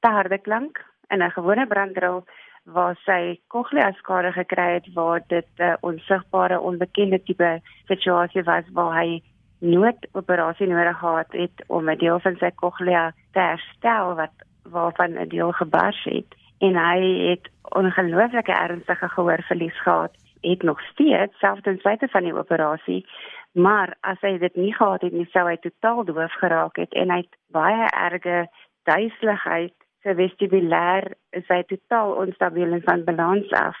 harde 0.00 0.38
klank 0.38 0.84
en 1.08 1.22
'n 1.22 1.30
gewone 1.30 1.66
branddrol 1.66 2.24
waar 2.64 2.96
sy 3.04 3.40
cochlea 3.46 3.92
skade 3.92 4.32
gekry 4.32 4.72
het 4.72 4.92
waar 4.94 5.22
dit 5.26 5.46
'n 5.58 5.62
uh, 5.62 5.74
onsigbare 5.80 6.60
onbekende 6.60 7.22
tipe 7.22 7.60
situasie 7.86 8.42
was 8.42 8.64
waar 8.72 8.94
hy 9.00 9.22
noodoperasie 9.60 10.66
nodig 10.66 10.98
gehad 10.98 11.32
het 11.32 11.64
om 11.66 11.90
'n 11.90 11.98
deel 11.98 12.20
van 12.20 12.36
sy 12.36 12.50
cochlea 12.54 13.12
te 13.32 13.40
herstel 13.40 14.14
wat 14.14 14.34
waarvan 14.62 15.12
'n 15.18 15.28
deel 15.28 15.52
gebars 15.52 16.04
het. 16.04 16.28
En 16.58 16.76
hy 16.76 17.28
het 17.30 17.50
ongelooflike 17.62 18.52
ernstige 18.52 19.08
gehoorverlies 19.08 19.82
gehad. 19.82 20.12
Het 20.40 20.62
nog 20.62 20.80
steeds 20.80 21.38
selfs 21.38 21.62
ten 21.62 21.78
spyte 21.78 22.08
van 22.08 22.22
die 22.22 22.36
operasie 22.36 23.06
maar 23.52 23.96
as 24.00 24.20
hy 24.22 24.38
dit 24.38 24.56
nie 24.56 24.74
gehad 24.74 25.02
het 25.02 25.12
nie 25.12 25.26
sou 25.32 25.46
hy 25.48 25.56
totaal 25.62 26.04
doof 26.06 26.34
geraak 26.42 26.78
het 26.78 26.92
en 26.94 27.10
hy 27.10 27.22
het 27.24 27.36
baie 27.50 27.86
erge 27.90 28.46
duiseligheid. 28.88 29.74
Sy 30.00 30.14
vestibulêr 30.16 31.10
is 31.36 31.48
hy 31.52 31.60
totaal 31.68 32.14
onstabiel 32.22 32.72
en 32.72 32.84
van 32.86 33.04
balans 33.04 33.50
af 33.58 33.76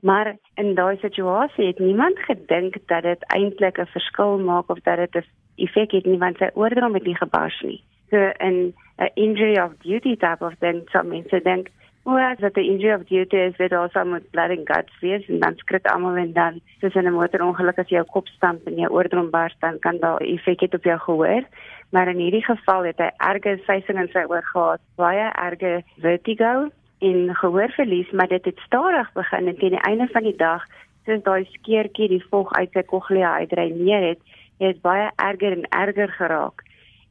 Maar 0.00 0.36
in 0.54 0.74
daai 0.74 0.96
situasie 0.96 1.66
het 1.66 1.78
niemand 1.78 2.18
gedink 2.18 2.76
dat 2.86 3.02
dit 3.02 3.24
eintlik 3.26 3.78
'n 3.78 3.86
verskil 3.86 4.38
maak 4.38 4.70
of 4.70 4.78
dat 4.80 4.96
dit 4.96 5.14
'n 5.14 5.26
effek 5.56 5.90
het 5.90 6.06
nie 6.06 6.18
want 6.18 6.36
sy 6.36 6.50
oordrom 6.54 6.94
het 6.94 7.04
nie 7.04 7.16
gebars 7.16 7.60
nie. 7.60 7.82
So 8.10 8.16
in 8.38 8.74
'n 8.98 9.10
injury 9.14 9.58
of 9.58 9.72
duty 9.78 10.16
type 10.16 10.44
of 10.44 10.54
thing 10.58 10.88
so 10.90 11.02
mense 11.02 11.40
dink 11.42 11.68
O, 12.08 12.16
as 12.16 12.38
dit 12.38 12.56
'n 12.56 12.60
injury 12.72 12.94
of 12.94 13.04
duty 13.04 13.36
is, 13.36 13.56
dit 13.56 13.72
also 13.72 14.04
moet 14.04 14.30
blood 14.30 14.50
and 14.50 14.70
guts 14.70 15.00
wees 15.00 15.28
en 15.28 15.40
dan 15.40 15.56
skrik 15.56 15.86
almal 15.86 16.16
en 16.16 16.32
dan 16.32 16.60
soos 16.80 16.94
in 16.94 17.06
'n 17.06 17.12
motorongeluk 17.12 17.78
as 17.78 17.88
jou 17.88 18.04
kop 18.04 18.26
stamp 18.28 18.66
en 18.66 18.74
jou 18.74 18.90
oordrom 18.92 19.30
bars 19.30 19.56
dan 19.58 19.78
kan 19.78 19.98
daar 19.98 20.20
effek 20.20 20.60
hê 20.60 20.74
op 20.74 20.84
jou 20.84 20.98
gehoor. 20.98 21.42
Maar 21.90 22.08
in 22.08 22.16
hierdie 22.16 22.44
geval 22.44 22.82
het 22.82 22.98
hy 22.98 23.10
erge 23.16 23.60
suising 23.66 23.98
in 23.98 24.08
sy 24.08 24.24
oor 24.28 24.42
gehad, 24.42 24.80
baie 24.96 25.30
erge 25.34 25.82
vertigo 26.00 26.70
en 26.98 27.34
gehoorverlies, 27.34 28.10
maar 28.10 28.28
dit 28.28 28.44
het 28.44 28.58
stadig 28.58 29.12
begin 29.12 29.46
en 29.46 29.56
teen 29.58 29.76
die 29.76 29.86
einde 29.86 30.08
van 30.12 30.22
die 30.22 30.36
dag, 30.36 30.64
soos 31.06 31.22
daai 31.22 31.44
skeertjie 31.44 32.08
die 32.08 32.24
vog 32.30 32.52
uit 32.52 32.72
sy 32.72 32.82
cochlea 32.82 33.32
uitdreineer 33.42 34.08
het, 34.08 34.22
het 34.58 34.76
hy 34.76 34.80
baie 34.82 35.10
erger 35.16 35.52
en 35.52 35.66
erger 35.70 36.08
geraak. 36.08 36.64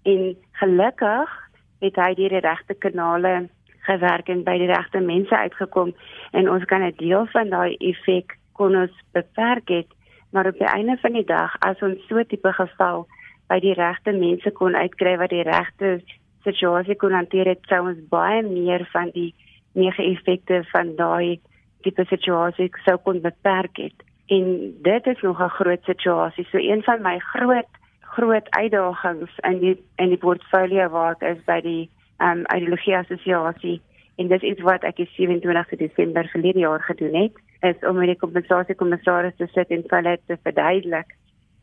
En 0.04 0.36
gelukkig 0.60 1.36
het 1.80 1.96
hy 1.96 2.14
die 2.18 2.28
regte 2.28 2.74
kanale 2.74 3.48
gewerk 3.88 4.30
en 4.30 4.44
by 4.48 4.58
die 4.60 4.70
regte 4.70 5.02
mense 5.04 5.38
uitgekom 5.38 5.94
en 6.38 6.50
ons 6.52 6.66
kan 6.72 6.84
'n 6.84 6.96
deel 6.98 7.26
van 7.34 7.50
daai 7.50 7.76
effek 7.92 8.38
kon 8.54 8.76
ons 8.76 8.96
beperk 9.14 9.70
het 9.70 9.90
maar 10.32 10.48
op 10.48 10.58
die 10.60 10.74
einde 10.78 10.98
van 11.02 11.14
die 11.14 11.26
dag 11.26 11.56
as 11.60 11.82
ons 11.82 12.08
so 12.08 12.24
tipe 12.24 12.54
geval 12.54 13.08
by 13.48 13.60
die 13.60 13.74
regte 13.74 14.12
mense 14.12 14.52
kon 14.52 14.76
uitkry 14.76 15.18
wat 15.18 15.30
die 15.30 15.48
regte 15.48 16.02
situasie 16.44 16.96
kon 16.96 17.16
hanteer 17.16 17.48
het 17.54 17.64
sou 17.70 17.82
ons 17.88 18.02
baie 18.10 18.42
meer 18.44 18.88
van 18.92 19.12
die 19.14 19.34
negatiewe 19.78 20.18
effekte 20.18 20.62
van 20.74 20.96
daai 21.00 21.40
tipe 21.86 22.06
situasie 22.10 22.70
sou 22.86 22.98
kon 23.06 23.22
beperk 23.22 23.78
het. 23.78 24.06
En 24.34 24.46
dit 24.84 25.06
is 25.08 25.22
nog 25.22 25.40
'n 25.40 25.56
groot 25.60 25.84
situasie. 25.84 26.48
So 26.52 26.58
een 26.58 26.84
van 26.84 27.02
my 27.02 27.20
groot 27.20 27.72
groot 28.18 28.50
uitdagings 28.50 29.38
in 29.38 29.60
die 29.60 29.76
in 29.96 30.10
die 30.10 30.18
portfolio 30.18 30.90
wat 30.90 31.22
is 31.22 31.38
by 31.46 31.60
die 31.62 31.90
um 32.24 32.46
ideologie 32.56 32.96
assosiasie 32.98 33.82
en 34.18 34.32
dis 34.32 34.46
iets 34.52 34.64
wat 34.66 34.86
ek 34.88 34.98
die 35.02 35.10
27 35.16 35.78
Desember 35.82 36.30
verlede 36.34 36.64
jaar 36.64 36.84
gedoen 36.88 37.16
het 37.22 37.38
is 37.70 37.86
om 37.90 38.00
met 38.00 38.12
die 38.14 38.22
kompensasiekommissaris 38.24 39.38
te 39.38 39.48
sit 39.54 39.74
en 39.76 39.86
hulle 39.92 40.16
te 40.26 40.38
verduidelik 40.44 41.14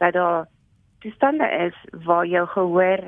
dat 0.02 0.14
daar 0.18 0.46
toestande 1.02 1.48
is 1.66 1.80
waar 2.06 2.26
jou 2.26 2.46
gehoor 2.54 3.02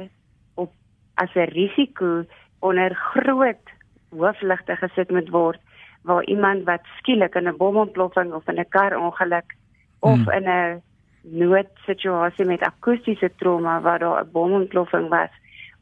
op 0.54 0.72
as 1.14 1.34
'n 1.34 1.52
risiko 1.54 2.24
onder 2.60 2.94
groot 2.94 3.66
hoofligte 4.10 4.76
gesit 4.76 5.10
moet 5.10 5.28
word 5.28 5.60
waar 6.02 6.24
iemand 6.24 6.64
wat 6.64 6.82
skielik 6.98 7.34
in 7.34 7.48
'n 7.48 7.56
bomontploffing 7.56 8.32
of 8.32 8.48
in 8.48 8.60
'n 8.60 8.68
karongeluk 8.68 9.54
of 10.00 10.18
hmm. 10.18 10.30
in 10.30 10.48
'n 10.48 10.82
noodsituasie 11.22 12.44
met 12.44 12.62
akoestiese 12.62 13.30
trauma 13.36 13.80
waar 13.80 13.98
daar 13.98 14.24
'n 14.24 14.30
bomontploffing 14.32 15.08
was 15.08 15.30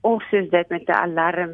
of 0.01 0.23
soos 0.23 0.49
dit 0.51 0.69
met 0.69 0.89
'n 0.89 0.93
alarm 0.93 1.53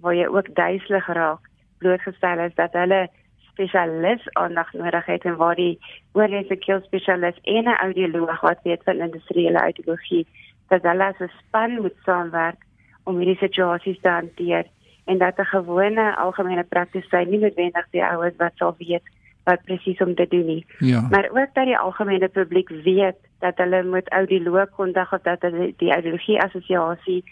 waar 0.00 0.14
jy 0.14 0.26
ook 0.26 0.54
duiselig 0.54 1.06
raak 1.06 1.42
blootgestel 1.78 2.38
is 2.38 2.54
dat 2.54 2.72
hulle 2.72 3.08
spesialis 3.50 4.22
aandag 4.32 4.72
nodig 4.72 5.06
het 5.06 5.24
en 5.24 5.36
waar 5.36 5.54
die 5.54 5.78
oorlese 6.12 6.56
keel 6.56 6.80
spesialis 6.80 7.38
en 7.42 7.64
'n 7.64 7.80
audioloog 7.86 8.40
wat 8.40 8.58
weet 8.62 8.82
van 8.84 9.00
industriële 9.00 9.58
audiologie 9.58 10.26
dat 10.68 10.82
hulle 10.82 11.04
as 11.04 11.20
'n 11.20 11.30
span 11.38 11.80
moet 11.80 11.98
saamwerk 12.04 12.60
om 13.04 13.16
hierdie 13.16 13.36
situasies 13.36 14.00
te 14.00 14.08
hanteer 14.08 14.66
en 15.06 15.18
dat 15.18 15.38
'n 15.38 15.52
gewone 15.56 16.16
algemene 16.16 16.64
praktisyn 16.64 17.30
nie 17.30 17.38
noodwendig 17.38 17.86
die 17.90 18.04
ouers 18.04 18.36
wat 18.36 18.52
sal 18.54 18.74
weet 18.78 19.06
wat 19.44 19.62
presies 19.64 20.00
om 20.02 20.14
te 20.14 20.26
doen 20.28 20.46
nie. 20.46 20.66
Ja. 20.78 21.00
Maar 21.10 21.28
ook 21.30 21.54
dat 21.54 21.64
die 21.64 21.78
algemene 21.78 22.28
publiek 22.28 22.68
weet 22.68 23.16
dat 23.38 23.56
hulle 23.56 23.84
moet 23.84 24.12
audioloog 24.12 24.70
kontak 24.70 25.12
of 25.12 25.22
dat 25.22 25.40
hulle 25.40 25.72
die 25.76 25.92
audiologie 25.92 26.40
assosiasie 26.42 27.24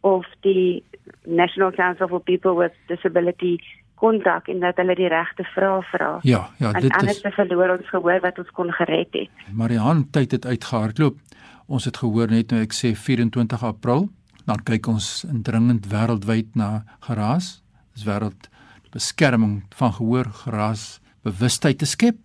of 0.00 0.26
die 0.40 0.82
National 1.24 1.72
Council 1.72 2.08
for 2.08 2.20
People 2.20 2.54
with 2.56 2.72
Disability 2.86 3.58
kontak 3.94 4.48
en 4.48 4.60
dat 4.60 4.76
hulle 4.76 4.94
die 4.94 5.08
regte 5.08 5.44
vrae 5.54 5.82
vra. 5.92 6.18
Ja, 6.22 6.48
ja, 6.58 6.72
en 6.72 6.80
dit 6.80 6.92
anders 6.92 7.16
is 7.16 7.22
te 7.22 7.30
verloor 7.36 7.76
ons 7.76 7.88
gehoor 7.88 8.20
wat 8.20 8.38
ons 8.38 8.50
kon 8.56 8.72
gered 8.72 9.12
het. 9.12 9.44
Marihan 9.52 10.06
tyd 10.10 10.30
het 10.30 10.46
uitgehardloop. 10.46 11.18
Ons 11.66 11.84
het 11.84 12.00
gehoor 12.02 12.32
net 12.32 12.50
nou 12.50 12.62
ek 12.64 12.74
sê 12.74 12.94
24 12.98 13.62
April, 13.62 14.08
dan 14.50 14.62
kyk 14.66 14.88
ons 14.90 15.22
indringend 15.30 15.86
wêreldwyd 15.92 16.56
na 16.58 16.82
geraas. 17.06 17.60
Dis 17.94 18.06
wêreld 18.08 18.48
beskerming 18.90 19.60
van 19.78 19.92
gehoor 19.94 20.26
geraas 20.42 20.98
bewustheid 21.22 21.78
te 21.78 21.86
skep. 21.86 22.16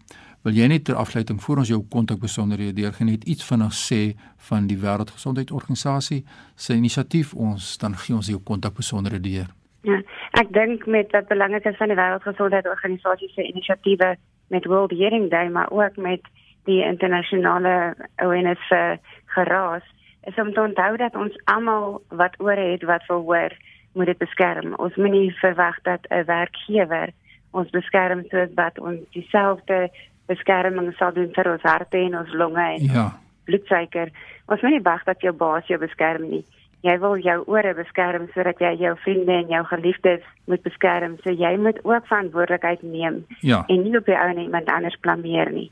Wil 0.46 0.58
jy 0.58 0.70
net 0.70 0.86
ter 0.88 0.98
afsluiting 0.98 1.38
voor 1.42 1.62
ons 1.62 1.70
jou 1.70 1.82
kontak 1.94 2.24
besonderhede 2.24 2.74
deurgee 2.80 3.06
net 3.06 3.28
iets 3.30 3.46
vinnig 3.46 3.74
sê 3.78 4.02
van 4.50 4.66
die 4.70 4.78
Wêreldgesondheidsorganisasie 4.82 6.24
se 6.56 6.78
inisiatief 6.78 7.34
ons 7.34 7.76
dan 7.82 7.98
gee 8.02 8.18
ons 8.18 8.30
jou 8.30 8.42
kontak 8.42 8.78
besonderhede 8.78 9.30
deur. 9.30 9.52
Ja, 9.86 10.00
ek 10.42 10.50
dink 10.54 10.86
met 10.90 11.14
wat 11.14 11.30
belangrik 11.30 11.66
is 11.70 11.78
van 11.82 11.94
die 11.94 12.00
Wêreldgesondheidsorganisasie 12.00 13.30
se 13.36 13.46
inisiatiewe 13.52 14.16
met 14.54 14.66
World 14.70 14.98
Hearing 14.98 15.30
Day 15.34 15.50
maar 15.50 15.70
ook 15.70 15.98
met 15.98 16.26
die 16.66 16.82
internasionale 16.86 17.94
awareness 18.18 18.66
vir 18.70 18.98
geraas 19.38 19.86
is 20.26 20.36
om 20.42 20.54
te 20.54 20.62
onthou 20.62 20.98
dat 20.98 21.16
ons 21.16 21.38
almal 21.44 22.02
wat 22.10 22.36
oor 22.40 22.58
het 22.58 22.84
wat 22.84 23.06
wil 23.08 23.22
hoor 23.22 23.52
moet 23.94 24.06
dit 24.06 24.18
beskerm. 24.18 24.74
Ons 24.76 24.96
moenie 24.96 25.32
verwag 25.40 25.78
dat 25.84 26.08
'n 26.10 26.26
werkgewer 26.26 27.10
ons 27.52 27.70
beskerm 27.70 28.24
soos 28.30 28.50
wat 28.56 28.80
ons 28.80 29.00
dieselfde 29.12 29.90
beskerming 30.28 30.94
sal 30.98 31.14
doen 31.14 31.32
vir 31.34 31.52
ons 31.52 31.62
harte 31.62 31.98
en 31.98 32.18
ons 32.18 32.34
longe 32.34 32.62
en 32.74 32.84
Ja. 32.84 33.20
bloedsuiker. 33.46 34.10
Ons 34.48 34.62
moenie 34.62 34.82
wag 34.82 35.04
dat 35.04 35.22
jou 35.22 35.34
baas 35.34 35.68
jou 35.68 35.80
beskerm 35.80 36.30
nie 36.30 36.44
jy 36.86 36.96
wil 37.02 37.18
jou 37.18 37.40
ore 37.50 37.74
beskerm 37.78 38.28
sodat 38.34 38.60
jy 38.62 38.76
jou 38.84 38.94
vriende 39.02 39.34
en 39.40 39.50
jou 39.50 39.62
geliefdes 39.72 40.26
moet 40.50 40.62
beskerm. 40.66 41.18
So 41.24 41.34
jy 41.34 41.56
moet 41.58 41.80
ook 41.84 42.06
verantwoordelikheid 42.08 42.84
neem 42.84 43.24
Ja. 43.42 43.64
en 43.68 43.84
nie 43.84 43.98
op 43.98 44.06
die 44.06 44.16
ou 44.18 44.30
en 44.30 44.38
iemand 44.38 44.70
anders 44.70 44.98
blameer 45.02 45.52
nie. 45.52 45.72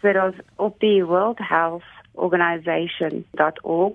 So 0.00 0.12
daar's 0.12 0.38
op 0.56 0.78
die 0.80 1.04
World 1.04 1.38
Health 1.38 1.84
Organization.org 2.14 3.92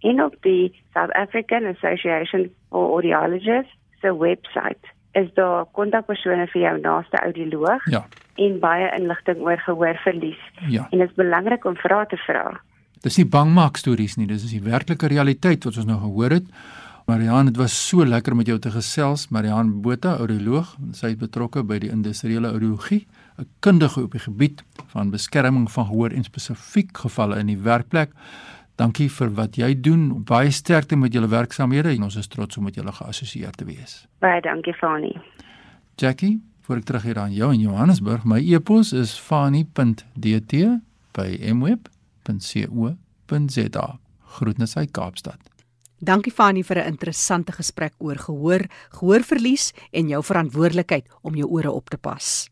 en 0.00 0.22
op 0.24 0.34
die 0.40 0.72
South 0.94 1.12
African 1.12 1.64
Association 1.66 2.50
for 2.68 2.90
Audiologists 2.92 3.72
se 4.00 4.16
webwerf 4.16 4.76
is 5.12 5.28
daar 5.34 5.64
kontakpersone 5.74 6.46
vir 6.52 6.62
jou 6.62 6.76
naaste 6.80 7.16
audioloog 7.18 7.86
Ja. 7.90 8.04
en 8.36 8.58
baie 8.60 8.90
inligting 8.96 9.40
oor 9.40 9.58
gehoorverlies. 9.58 10.38
Ja. 10.68 10.86
En 10.90 10.98
dit 10.98 11.08
is 11.08 11.14
belangrik 11.14 11.64
om 11.64 11.76
vrae 11.76 12.06
te 12.06 12.16
vra. 12.16 12.60
Dis 13.02 13.16
nie 13.16 13.26
bangmaak 13.26 13.76
stories 13.76 14.16
nie, 14.16 14.26
dis 14.26 14.44
is 14.44 14.50
die 14.50 14.62
werklike 14.62 15.06
realiteit 15.08 15.64
wat 15.64 15.76
ons 15.76 15.86
nou 15.86 15.98
gehoor 15.98 16.30
het. 16.30 16.44
Marian, 17.06 17.46
dit 17.46 17.56
was 17.56 17.88
so 17.88 18.04
lekker 18.04 18.36
met 18.36 18.46
jou 18.46 18.58
te 18.58 18.70
gesels. 18.70 19.28
Marian 19.30 19.80
Botha, 19.82 20.16
audioloog, 20.16 20.76
sy 20.92 21.06
is 21.06 21.16
betrokke 21.16 21.64
by 21.66 21.78
die 21.78 21.90
industriële 21.90 22.52
audiologie, 22.52 23.06
'n 23.40 23.48
kundige 23.58 24.02
op 24.02 24.12
die 24.12 24.20
gebied 24.20 24.64
van 24.86 25.10
beskerming 25.10 25.70
van 25.70 25.86
gehoor 25.86 26.10
en 26.10 26.24
spesifiek 26.24 26.98
gevalle 26.98 27.38
in 27.38 27.46
die 27.46 27.58
werkplek. 27.58 28.10
Dankie 28.74 29.10
vir 29.12 29.34
wat 29.34 29.56
jy 29.56 29.80
doen. 29.80 30.24
Baie 30.24 30.50
sterkte 30.50 30.96
met 30.96 31.12
julle 31.12 31.28
werksamehede 31.28 31.88
en 31.88 32.02
ons 32.02 32.16
is 32.16 32.26
trots 32.26 32.56
om 32.56 32.64
met 32.64 32.74
julle 32.74 32.92
geassosieer 32.92 33.50
te 33.50 33.64
wees. 33.64 34.06
Baie 34.18 34.40
dankie 34.40 34.74
Fani. 34.74 35.20
Jackie, 35.96 36.40
voor 36.60 36.76
ek 36.76 36.84
terug 36.84 37.02
hier 37.02 37.18
aan 37.18 37.32
jou 37.32 37.52
in 37.52 37.60
Johannesburg, 37.60 38.24
my 38.24 38.40
e-pos 38.54 38.92
is 38.92 39.18
fani.dt 39.18 40.52
by 41.12 41.52
mweb.co.za. 41.52 42.78
Groetnisse 44.20 44.78
uit 44.78 44.90
Kaapstad. 44.90 45.38
Dankie 46.00 46.32
Fanie 46.32 46.64
vir 46.64 46.76
'n 46.78 46.86
interessante 46.86 47.52
gesprek 47.52 47.92
oor 47.98 48.16
gehoor, 48.16 48.64
gehoorverlies 48.90 49.72
en 49.92 50.08
jou 50.08 50.24
verantwoordelikheid 50.24 51.04
om 51.22 51.34
jou 51.34 51.48
ore 51.50 51.70
op 51.70 51.90
te 51.90 51.98
pas. 51.98 52.50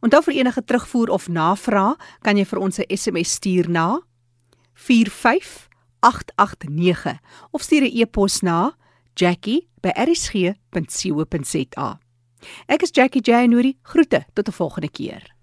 Onthou 0.00 0.22
vir 0.22 0.34
enige 0.34 0.64
terugvoer 0.64 1.10
of 1.10 1.28
navraag, 1.28 1.96
kan 2.22 2.36
jy 2.36 2.44
vir 2.44 2.58
ons 2.58 2.78
'n 2.78 2.84
SMS 2.88 3.34
stuur 3.34 3.68
na 3.68 4.00
45889 4.74 7.18
of 7.50 7.62
stuur 7.62 7.82
'n 7.82 8.00
e-pos 8.00 8.40
na 8.40 8.72
jackie@rsg.co.za. 9.14 11.98
Ek 12.66 12.82
is 12.82 12.90
Jackie 12.92 13.22
January. 13.22 13.76
Groete 13.82 14.24
tot 14.34 14.48
'n 14.48 14.52
volgende 14.52 14.90
keer. 14.90 15.34